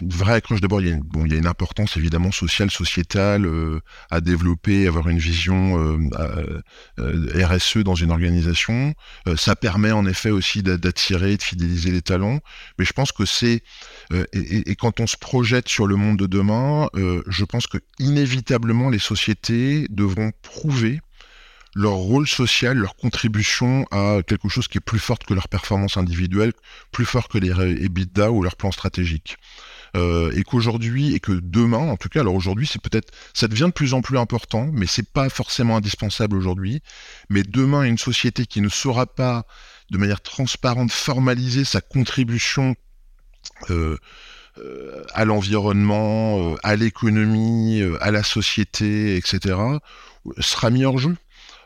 vraie 0.00 0.34
accroche. 0.34 0.60
D'abord, 0.60 0.80
il, 0.80 0.88
y 0.88 0.90
a 0.90 0.94
une, 0.94 1.02
bon, 1.02 1.24
il 1.24 1.32
y 1.32 1.34
a 1.34 1.38
une 1.38 1.46
importance 1.46 1.96
évidemment 1.96 2.32
sociale, 2.32 2.70
sociétale 2.70 3.46
euh, 3.46 3.80
à 4.10 4.20
développer, 4.20 4.86
avoir 4.86 5.08
une 5.08 5.18
vision 5.18 5.78
euh, 5.78 6.60
euh, 6.98 7.46
RSE 7.46 7.78
dans 7.78 7.94
une 7.94 8.10
organisation. 8.10 8.94
ça 9.36 9.56
permet 9.56 9.92
en 9.92 10.06
effet 10.06 10.30
aussi 10.30 10.62
d'attirer, 10.62 11.36
de 11.36 11.42
fidéliser 11.42 11.90
les 11.90 12.02
talents. 12.02 12.40
Mais 12.78 12.84
je 12.84 12.92
pense 12.92 13.12
que 13.12 13.24
c'est 13.24 13.62
et, 14.32 14.70
et, 14.70 14.74
quand 14.76 15.00
on 15.00 15.06
se 15.06 15.16
projette 15.16 15.68
sur 15.68 15.86
le 15.86 15.96
monde 15.96 16.18
de 16.18 16.26
demain, 16.26 16.88
je 16.94 17.44
pense 17.44 17.66
que 17.66 17.78
inévitablement 17.98 18.90
les 18.90 18.98
sociétés 18.98 19.86
devront 19.90 20.32
prouver 20.42 21.00
leur 21.74 21.94
rôle 21.94 22.26
social, 22.26 22.76
leur 22.76 22.96
contribution 22.96 23.86
à 23.90 24.18
quelque 24.26 24.48
chose 24.48 24.68
qui 24.68 24.78
est 24.78 24.82
plus 24.82 24.98
forte 24.98 25.24
que 25.24 25.34
leur 25.34 25.48
performance 25.48 25.96
individuelle, 25.96 26.52
plus 26.92 27.04
fort 27.04 27.28
que 27.28 27.38
les 27.38 27.50
EBITDA 27.50 28.30
ou 28.30 28.42
leur 28.42 28.56
plan 28.56 28.72
stratégique. 28.72 29.36
Euh, 29.96 30.30
et 30.34 30.42
qu'aujourd'hui 30.42 31.14
et 31.14 31.20
que 31.20 31.32
demain, 31.32 31.78
en 31.78 31.96
tout 31.96 32.08
cas, 32.08 32.20
alors 32.20 32.34
aujourd'hui, 32.34 32.66
c'est 32.66 32.80
peut-être, 32.80 33.12
ça 33.34 33.48
devient 33.48 33.66
de 33.66 33.72
plus 33.72 33.94
en 33.94 34.02
plus 34.02 34.18
important, 34.18 34.68
mais 34.72 34.86
c'est 34.86 35.10
pas 35.10 35.28
forcément 35.28 35.76
indispensable 35.76 36.36
aujourd'hui. 36.36 36.82
Mais 37.30 37.42
demain, 37.42 37.82
une 37.84 37.98
société 37.98 38.46
qui 38.46 38.60
ne 38.60 38.68
saura 38.68 39.06
pas 39.06 39.46
de 39.90 39.98
manière 39.98 40.20
transparente 40.20 40.92
formaliser 40.92 41.64
sa 41.64 41.80
contribution 41.80 42.74
euh, 43.70 43.96
euh, 44.58 45.04
à 45.14 45.24
l'environnement, 45.24 46.56
à 46.62 46.76
l'économie, 46.76 47.82
à 48.00 48.10
la 48.10 48.22
société, 48.22 49.16
etc., 49.16 49.56
sera 50.38 50.70
mis 50.70 50.84
hors 50.84 50.98
jeu 50.98 51.16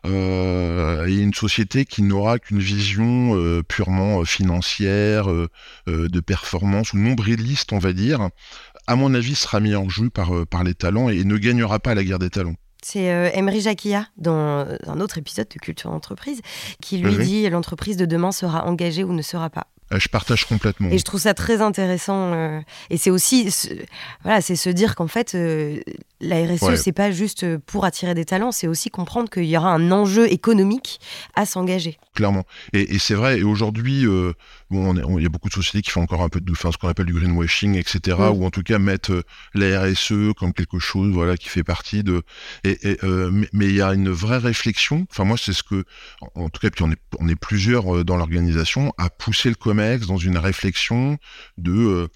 euh, 0.06 1.06
et 1.06 1.16
une 1.16 1.34
société 1.34 1.84
qui 1.84 2.02
n'aura 2.02 2.38
qu'une 2.38 2.58
vision 2.58 3.36
euh, 3.36 3.62
purement 3.62 4.20
euh, 4.20 4.24
financière, 4.24 5.30
euh, 5.30 5.48
de 5.86 6.20
performance 6.20 6.92
ou 6.92 6.98
nombriliste, 6.98 7.72
on 7.72 7.78
va 7.78 7.92
dire, 7.92 8.28
à 8.86 8.96
mon 8.96 9.14
avis, 9.14 9.34
sera 9.34 9.60
mis 9.60 9.74
en 9.74 9.88
jeu 9.88 10.10
par, 10.10 10.46
par 10.46 10.64
les 10.64 10.74
talents 10.74 11.08
et 11.08 11.24
ne 11.24 11.36
gagnera 11.36 11.78
pas 11.78 11.94
la 11.94 12.04
guerre 12.04 12.18
des 12.18 12.30
talents. 12.30 12.54
C'est 12.84 13.04
Emery 13.04 13.60
Jacquia, 13.60 14.08
dans 14.16 14.66
un 14.88 15.00
autre 15.00 15.18
épisode 15.18 15.46
de 15.48 15.58
Culture 15.60 15.90
d'entreprise, 15.90 16.40
qui 16.80 16.98
lui 16.98 17.16
dit 17.24 17.48
l'entreprise 17.48 17.96
de 17.96 18.06
demain 18.06 18.32
sera 18.32 18.66
engagée 18.66 19.04
ou 19.04 19.12
ne 19.12 19.22
sera 19.22 19.50
pas. 19.50 19.68
je 19.92 20.08
partage 20.08 20.46
complètement. 20.46 20.88
Et 20.90 20.98
je 20.98 21.04
trouve 21.04 21.20
ça 21.20 21.32
très 21.32 21.60
intéressant. 21.60 22.32
Euh, 22.32 22.60
et 22.90 22.96
c'est 22.96 23.10
aussi, 23.10 23.54
voilà, 24.24 24.40
c'est 24.40 24.56
se 24.56 24.68
dire 24.68 24.96
qu'en 24.96 25.06
fait, 25.06 25.36
euh, 25.36 25.80
la 26.22 26.46
RSE, 26.46 26.76
c'est 26.76 26.92
pas 26.92 27.10
juste 27.10 27.58
pour 27.58 27.84
attirer 27.84 28.14
des 28.14 28.24
talents, 28.24 28.52
c'est 28.52 28.68
aussi 28.68 28.90
comprendre 28.90 29.28
qu'il 29.28 29.44
y 29.44 29.56
aura 29.56 29.70
un 29.72 29.90
enjeu 29.90 30.32
économique 30.32 31.00
à 31.34 31.44
s'engager. 31.44 31.98
Clairement. 32.14 32.44
Et, 32.72 32.98
c'est 32.98 33.14
vrai. 33.14 33.40
Et 33.40 33.42
aujourd'hui, 33.42 34.06
euh, 34.06 34.32
bon, 34.70 34.94
il 35.18 35.22
y 35.22 35.26
a 35.26 35.28
beaucoup 35.28 35.48
de 35.48 35.54
sociétés 35.54 35.82
qui 35.82 35.90
font 35.90 36.02
encore 36.02 36.22
un 36.22 36.28
peu 36.28 36.40
de, 36.40 36.52
enfin, 36.52 36.70
ce 36.70 36.78
qu'on 36.78 36.88
appelle 36.88 37.06
du 37.06 37.14
greenwashing, 37.14 37.76
etc. 37.76 38.16
Mm. 38.18 38.40
Ou 38.40 38.44
en 38.44 38.50
tout 38.50 38.62
cas 38.62 38.78
mettent 38.78 39.12
la 39.54 39.82
RSE 39.82 40.32
comme 40.38 40.52
quelque 40.52 40.78
chose, 40.78 41.12
voilà, 41.12 41.36
qui 41.36 41.48
fait 41.48 41.64
partie 41.64 42.02
de. 42.02 42.22
Et, 42.64 42.78
mais 43.52 43.66
il 43.66 43.74
y 43.74 43.82
a 43.82 43.92
une 43.92 44.10
vraie 44.10 44.38
réflexion. 44.38 45.06
Enfin, 45.10 45.24
moi, 45.24 45.36
c'est 45.36 45.52
ce 45.52 45.62
que, 45.62 45.84
en, 46.34 46.48
tout 46.48 46.60
cas, 46.60 46.70
puis 46.70 46.84
on 46.84 46.90
est, 46.90 47.00
on 47.18 47.28
est 47.28 47.36
plusieurs 47.36 48.04
dans 48.04 48.16
l'organisation 48.16 48.92
à 48.98 49.10
pousser 49.10 49.48
le 49.48 49.54
COMEX 49.54 50.06
dans 50.06 50.16
une 50.16 50.38
réflexion 50.38 51.18
de 51.58 51.72
euh, 51.72 52.08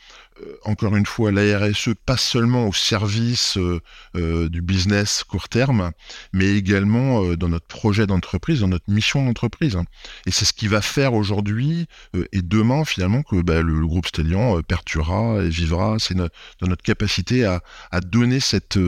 encore 0.64 0.96
une 0.96 1.06
fois, 1.06 1.32
la 1.32 1.58
RSE 1.58 1.90
pas 2.04 2.16
seulement 2.16 2.66
au 2.68 2.72
service 2.72 3.56
euh, 3.56 3.80
euh, 4.16 4.48
du 4.48 4.60
business 4.60 5.24
court 5.24 5.48
terme, 5.48 5.92
mais 6.32 6.54
également 6.54 7.34
dans 7.36 7.48
notre 7.48 7.66
projet 7.66 8.06
d'entreprise, 8.06 8.60
dans 8.60 8.68
notre 8.68 8.90
mission 8.90 9.24
d'entreprise. 9.24 9.78
Et 10.26 10.30
c'est 10.30 10.44
ce 10.44 10.52
qui 10.52 10.68
va 10.68 10.82
faire 10.82 11.14
aujourd'hui 11.14 11.86
et 12.32 12.42
demain 12.42 12.84
finalement 12.84 13.22
que 13.22 13.40
bah, 13.40 13.62
le, 13.62 13.86
groupe 13.86 14.06
Stellian 14.06 14.60
perturbera 14.62 15.42
et 15.42 15.48
vivra. 15.48 15.96
C'est 15.98 16.14
dans 16.14 16.28
notre 16.62 16.82
capacité 16.82 17.44
à, 17.44 17.60
donner 18.00 18.40
cette, 18.40 18.78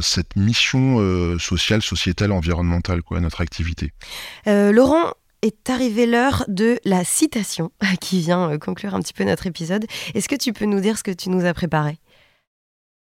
cette 0.00 0.36
mission 0.36 1.38
sociale, 1.38 1.82
sociétale, 1.82 2.32
environnementale 2.32 3.02
quoi, 3.02 3.18
à 3.18 3.20
notre 3.20 3.40
activité. 3.40 3.92
Laurent, 4.46 5.14
est 5.42 5.68
arrivée 5.70 6.06
l'heure 6.06 6.44
de 6.48 6.78
la 6.84 7.04
citation 7.04 7.72
qui 8.00 8.20
vient 8.20 8.52
euh, 8.52 8.58
conclure 8.58 8.94
un 8.94 9.00
petit 9.00 9.12
peu 9.12 9.24
notre 9.24 9.46
épisode. 9.46 9.86
Est-ce 10.14 10.28
que 10.28 10.36
tu 10.36 10.52
peux 10.52 10.64
nous 10.64 10.80
dire 10.80 10.96
ce 10.96 11.02
que 11.02 11.10
tu 11.10 11.28
nous 11.28 11.44
as 11.44 11.52
préparé? 11.52 11.98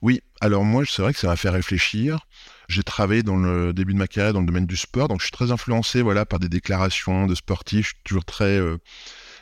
Oui, 0.03 0.20
alors 0.42 0.62
moi, 0.62 0.85
c'est 0.87 1.01
vrai 1.01 1.14
que 1.14 1.18
ça 1.18 1.27
m'a 1.27 1.37
fait 1.37 1.49
réfléchir. 1.49 2.18
J'ai 2.68 2.83
travaillé 2.83 3.22
dans 3.22 3.37
le 3.37 3.72
début 3.72 3.94
de 3.94 3.99
ma 3.99 4.07
carrière 4.07 4.35
dans 4.35 4.40
le 4.40 4.46
domaine 4.46 4.66
du 4.66 4.77
sport, 4.77 5.09
donc 5.09 5.20
je 5.20 5.27
suis 5.27 5.33
très 5.33 5.51
influencé 5.51 6.03
voilà, 6.03 6.27
par 6.27 6.38
des 6.38 6.49
déclarations 6.49 7.27
de 7.27 7.35
sportifs. 7.35 7.87
Je 7.87 7.90
suis 7.94 8.03
toujours 8.05 8.25
très 8.25 8.59
euh, 8.59 8.77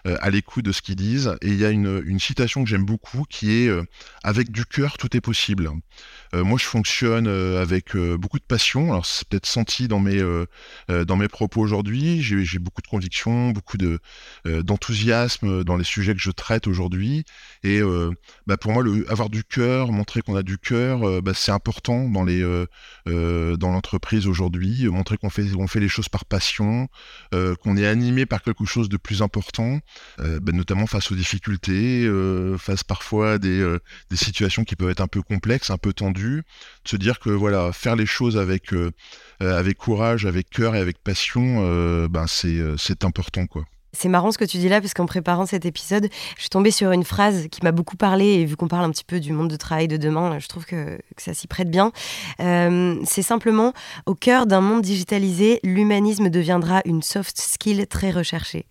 euh, 0.06 0.16
à 0.20 0.30
l'écoute 0.30 0.64
de 0.64 0.70
ce 0.70 0.80
qu'ils 0.80 0.96
disent. 0.96 1.34
Et 1.42 1.48
il 1.48 1.56
y 1.56 1.64
a 1.64 1.70
une, 1.70 2.20
citation 2.20 2.62
que 2.62 2.70
j'aime 2.70 2.84
beaucoup 2.84 3.24
qui 3.28 3.50
est 3.52 3.70
Avec 4.22 4.52
du 4.52 4.64
cœur, 4.64 4.96
tout 4.96 5.16
est 5.16 5.20
possible⁇ 5.20 5.66
moi, 6.42 6.58
je 6.58 6.64
fonctionne 6.64 7.28
euh, 7.28 7.62
avec 7.62 7.94
euh, 7.94 8.16
beaucoup 8.16 8.38
de 8.38 8.44
passion. 8.44 8.90
Alors, 8.92 9.06
c'est 9.06 9.28
peut-être 9.28 9.46
senti 9.46 9.88
dans 9.88 10.00
mes, 10.00 10.22
dans 10.88 11.16
mes 11.16 11.28
propos 11.28 11.60
aujourd'hui. 11.60 12.22
J'ai 12.22 12.58
beaucoup 12.58 12.82
de 12.82 12.86
conviction, 12.86 13.50
beaucoup 13.50 13.76
de, 13.76 13.98
d'enthousiasme 14.44 15.64
dans 15.64 15.76
les 15.76 15.84
sujets 15.84 16.14
que 16.14 16.20
je 16.20 16.30
traite 16.30 16.66
aujourd'hui. 16.66 17.24
Et 17.62 17.80
bah, 18.46 18.56
pour 18.56 18.72
moi, 18.72 18.84
avoir 19.08 19.30
du 19.30 19.44
cœur, 19.44 19.92
montrer 19.92 20.22
qu'on 20.22 20.36
a 20.36 20.42
du 20.42 20.58
cœur, 20.58 21.22
bah, 21.22 21.32
c'est 21.34 21.52
important 21.52 22.08
dans, 22.08 22.24
les, 22.24 22.42
dans 23.06 23.70
l'entreprise 23.70 24.26
aujourd'hui. 24.26 24.86
Montrer 24.86 25.16
qu'on 25.16 25.30
fait, 25.30 25.46
fait 25.68 25.80
les 25.80 25.88
choses 25.88 26.08
par 26.08 26.24
passion, 26.24 26.88
qu'on 27.32 27.76
est 27.76 27.86
animé 27.86 28.26
par 28.26 28.42
quelque 28.42 28.64
chose 28.64 28.88
de 28.88 28.96
plus 28.96 29.22
important, 29.22 29.80
bah, 30.18 30.52
notamment 30.52 30.86
face 30.86 31.10
aux 31.12 31.16
difficultés, 31.16 32.08
face 32.58 32.84
parfois 32.84 33.32
à 33.32 33.38
des, 33.38 33.76
des 34.10 34.16
situations 34.16 34.64
qui 34.64 34.76
peuvent 34.76 34.90
être 34.90 35.02
un 35.02 35.08
peu 35.08 35.22
complexes, 35.22 35.70
un 35.70 35.78
peu 35.78 35.92
tendues 35.92 36.23
de 36.28 36.88
se 36.88 36.96
dire 36.96 37.18
que 37.18 37.30
voilà, 37.30 37.72
faire 37.72 37.96
les 37.96 38.06
choses 38.06 38.36
avec, 38.36 38.72
euh, 38.72 38.90
euh, 39.42 39.58
avec 39.58 39.78
courage, 39.78 40.26
avec 40.26 40.50
cœur 40.50 40.74
et 40.74 40.80
avec 40.80 40.98
passion, 40.98 41.60
euh, 41.60 42.08
ben 42.08 42.26
c'est 42.26 43.04
important 43.04 43.46
quoi. 43.46 43.64
C'est 43.96 44.08
marrant 44.08 44.32
ce 44.32 44.38
que 44.38 44.44
tu 44.44 44.58
dis 44.58 44.68
là, 44.68 44.80
parce 44.80 44.92
qu'en 44.92 45.06
préparant 45.06 45.46
cet 45.46 45.64
épisode, 45.66 46.08
je 46.34 46.40
suis 46.40 46.50
tombée 46.50 46.72
sur 46.72 46.90
une 46.90 47.04
phrase 47.04 47.46
qui 47.48 47.62
m'a 47.62 47.70
beaucoup 47.70 47.96
parlé, 47.96 48.26
et 48.26 48.44
vu 48.44 48.56
qu'on 48.56 48.66
parle 48.66 48.84
un 48.84 48.90
petit 48.90 49.04
peu 49.04 49.20
du 49.20 49.32
monde 49.32 49.48
de 49.48 49.54
travail 49.54 49.86
de 49.86 49.96
demain, 49.96 50.40
je 50.40 50.48
trouve 50.48 50.64
que, 50.64 50.98
ça 51.16 51.32
s'y 51.32 51.46
prête 51.46 51.70
bien. 51.70 51.92
c'est 52.40 53.22
simplement, 53.22 53.72
au 54.06 54.16
cœur 54.16 54.46
d'un 54.46 54.60
monde 54.60 54.82
digitalisé, 54.82 55.60
l'humanisme 55.62 56.28
deviendra 56.28 56.82
une 56.86 57.02
soft 57.02 57.38
skill 57.38 57.86
très 57.86 58.10
recherchée. 58.10 58.66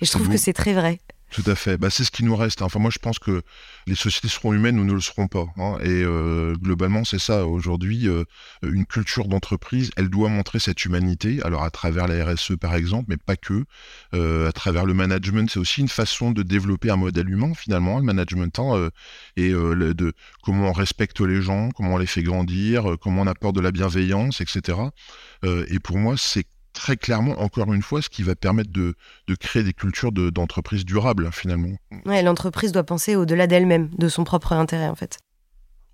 Et 0.00 0.06
je 0.06 0.10
trouve 0.10 0.30
que 0.30 0.38
c'est 0.38 0.54
très 0.54 0.72
vrai. 0.72 1.00
Tout 1.32 1.42
à 1.46 1.54
fait. 1.54 1.78
Bah, 1.78 1.88
c'est 1.88 2.04
ce 2.04 2.10
qui 2.10 2.24
nous 2.24 2.36
reste. 2.36 2.60
Hein. 2.60 2.66
Enfin, 2.66 2.78
moi, 2.78 2.90
je 2.92 2.98
pense 2.98 3.18
que 3.18 3.42
les 3.86 3.94
sociétés 3.94 4.28
seront 4.28 4.52
humaines 4.52 4.78
ou 4.78 4.84
ne 4.84 4.92
le 4.92 5.00
seront 5.00 5.28
pas. 5.28 5.46
Hein. 5.56 5.78
Et 5.80 6.02
euh, 6.04 6.54
globalement, 6.56 7.04
c'est 7.04 7.18
ça. 7.18 7.46
Aujourd'hui, 7.46 8.06
euh, 8.06 8.24
une 8.62 8.84
culture 8.84 9.26
d'entreprise, 9.28 9.90
elle 9.96 10.10
doit 10.10 10.28
montrer 10.28 10.58
cette 10.58 10.84
humanité. 10.84 11.40
Alors, 11.42 11.62
à 11.64 11.70
travers 11.70 12.06
la 12.06 12.22
RSE, 12.22 12.56
par 12.60 12.74
exemple, 12.74 13.06
mais 13.08 13.16
pas 13.16 13.36
que. 13.36 13.64
Euh, 14.14 14.46
à 14.46 14.52
travers 14.52 14.84
le 14.84 14.92
management, 14.92 15.48
c'est 15.50 15.58
aussi 15.58 15.80
une 15.80 15.88
façon 15.88 16.32
de 16.32 16.42
développer 16.42 16.90
un 16.90 16.96
modèle 16.96 17.30
humain, 17.30 17.54
finalement, 17.54 17.98
le 17.98 18.04
management. 18.04 18.58
Hein, 18.58 18.90
et 19.36 19.52
de 19.52 20.12
comment 20.42 20.68
on 20.68 20.72
respecte 20.72 21.20
les 21.22 21.40
gens, 21.40 21.70
comment 21.70 21.94
on 21.94 21.98
les 21.98 22.06
fait 22.06 22.22
grandir, 22.22 22.96
comment 23.00 23.22
on 23.22 23.26
apporte 23.26 23.56
de 23.56 23.60
la 23.60 23.70
bienveillance, 23.70 24.42
etc. 24.42 24.78
et 25.44 25.78
pour 25.78 25.96
moi, 25.96 26.16
c'est 26.18 26.46
très 26.72 26.96
clairement, 26.96 27.40
encore 27.40 27.72
une 27.72 27.82
fois, 27.82 28.02
ce 28.02 28.08
qui 28.08 28.22
va 28.22 28.34
permettre 28.34 28.70
de, 28.72 28.94
créer 29.40 29.62
des 29.62 29.72
cultures 29.72 30.12
d'entreprise 30.12 30.84
durables, 30.84 31.30
finalement. 31.32 31.76
Ouais, 32.06 32.22
l'entreprise 32.22 32.72
doit 32.72 32.84
penser 32.84 33.16
au-delà 33.16 33.46
d'elle-même, 33.46 33.88
de 33.96 34.08
son 34.08 34.24
propre 34.24 34.52
intérêt, 34.52 34.88
en 34.88 34.94
fait. 34.94 35.18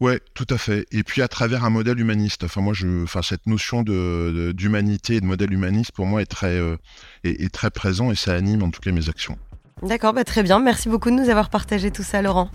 Ouais, 0.01 0.21
tout 0.35 0.47
à 0.51 0.59
fait. 0.59 0.87
Et 0.93 1.03
puis 1.03 1.23
à 1.23 1.29
travers 1.29 1.65
un 1.65 1.71
modèle 1.71 1.99
humaniste. 1.99 2.45
Enfin, 2.45 2.61
moi, 2.61 2.73
je, 2.73 3.03
enfin, 3.03 3.23
cette 3.23 3.47
notion 3.47 3.83
de, 3.83 4.53
d'humanité 4.55 5.17
et 5.17 5.21
de 5.21 5.27
modèle 5.27 5.53
humaniste, 5.53 5.91
pour 5.93 6.07
moi, 6.07 6.23
est 6.23 6.27
très, 6.27 6.57
euh, 6.57 6.77
est, 7.25 7.53
très 7.53 7.71
présent 7.71 8.13
et 8.13 8.15
ça 8.15 8.33
anime 8.35 8.63
en 8.63 8.71
tout 8.71 8.81
cas 8.81 8.93
mes 8.93 9.09
actions. 9.09 9.37
D'accord, 9.83 10.13
bah 10.13 10.25
très 10.25 10.43
bien. 10.43 10.61
Merci 10.61 10.89
beaucoup 10.89 11.11
de 11.11 11.17
nous 11.17 11.31
avoir 11.31 11.51
partagé 11.51 11.91
tout 11.91 12.03
ça, 12.03 12.23
Laurent. 12.23 12.51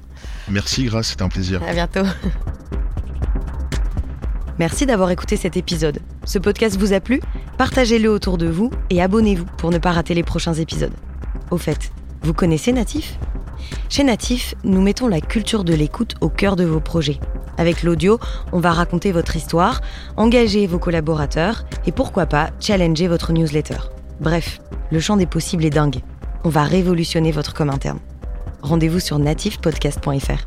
Merci, 0.49 0.85
Grâce, 0.85 1.09
c'était 1.09 1.23
un 1.23 1.29
plaisir. 1.29 1.61
À 1.63 1.73
bientôt. 1.73 2.03
Merci 4.59 4.85
d'avoir 4.85 5.09
écouté 5.09 5.35
cet 5.35 5.57
épisode. 5.57 5.99
Ce 6.25 6.37
podcast 6.37 6.77
vous 6.77 6.93
a 6.93 6.99
plu? 6.99 7.21
Partagez-le 7.57 8.09
autour 8.09 8.37
de 8.37 8.47
vous 8.47 8.69
et 8.89 9.01
abonnez-vous 9.01 9.45
pour 9.57 9.71
ne 9.71 9.79
pas 9.79 9.91
rater 9.91 10.13
les 10.13 10.23
prochains 10.23 10.53
épisodes. 10.53 10.93
Au 11.49 11.57
fait, 11.57 11.91
vous 12.21 12.33
connaissez 12.33 12.71
Natif? 12.71 13.17
Chez 13.89 14.03
Natif, 14.03 14.53
nous 14.63 14.81
mettons 14.81 15.07
la 15.07 15.21
culture 15.21 15.63
de 15.63 15.73
l'écoute 15.73 16.15
au 16.21 16.29
cœur 16.29 16.55
de 16.55 16.65
vos 16.65 16.79
projets. 16.79 17.19
Avec 17.57 17.83
l'audio, 17.83 18.19
on 18.51 18.59
va 18.59 18.71
raconter 18.71 19.11
votre 19.11 19.35
histoire, 19.35 19.81
engager 20.17 20.67
vos 20.67 20.79
collaborateurs 20.79 21.65
et 21.85 21.91
pourquoi 21.91 22.25
pas 22.25 22.51
challenger 22.59 23.07
votre 23.07 23.31
newsletter. 23.33 23.77
Bref, 24.19 24.61
le 24.91 24.99
champ 24.99 25.17
des 25.17 25.25
possibles 25.25 25.65
est 25.65 25.71
dingue. 25.71 26.01
On 26.43 26.49
va 26.49 26.63
révolutionner 26.63 27.31
votre 27.31 27.53
com 27.53 27.69
interne. 27.69 27.99
Rendez-vous 28.61 28.99
sur 28.99 29.17
natifpodcast.fr. 29.17 30.45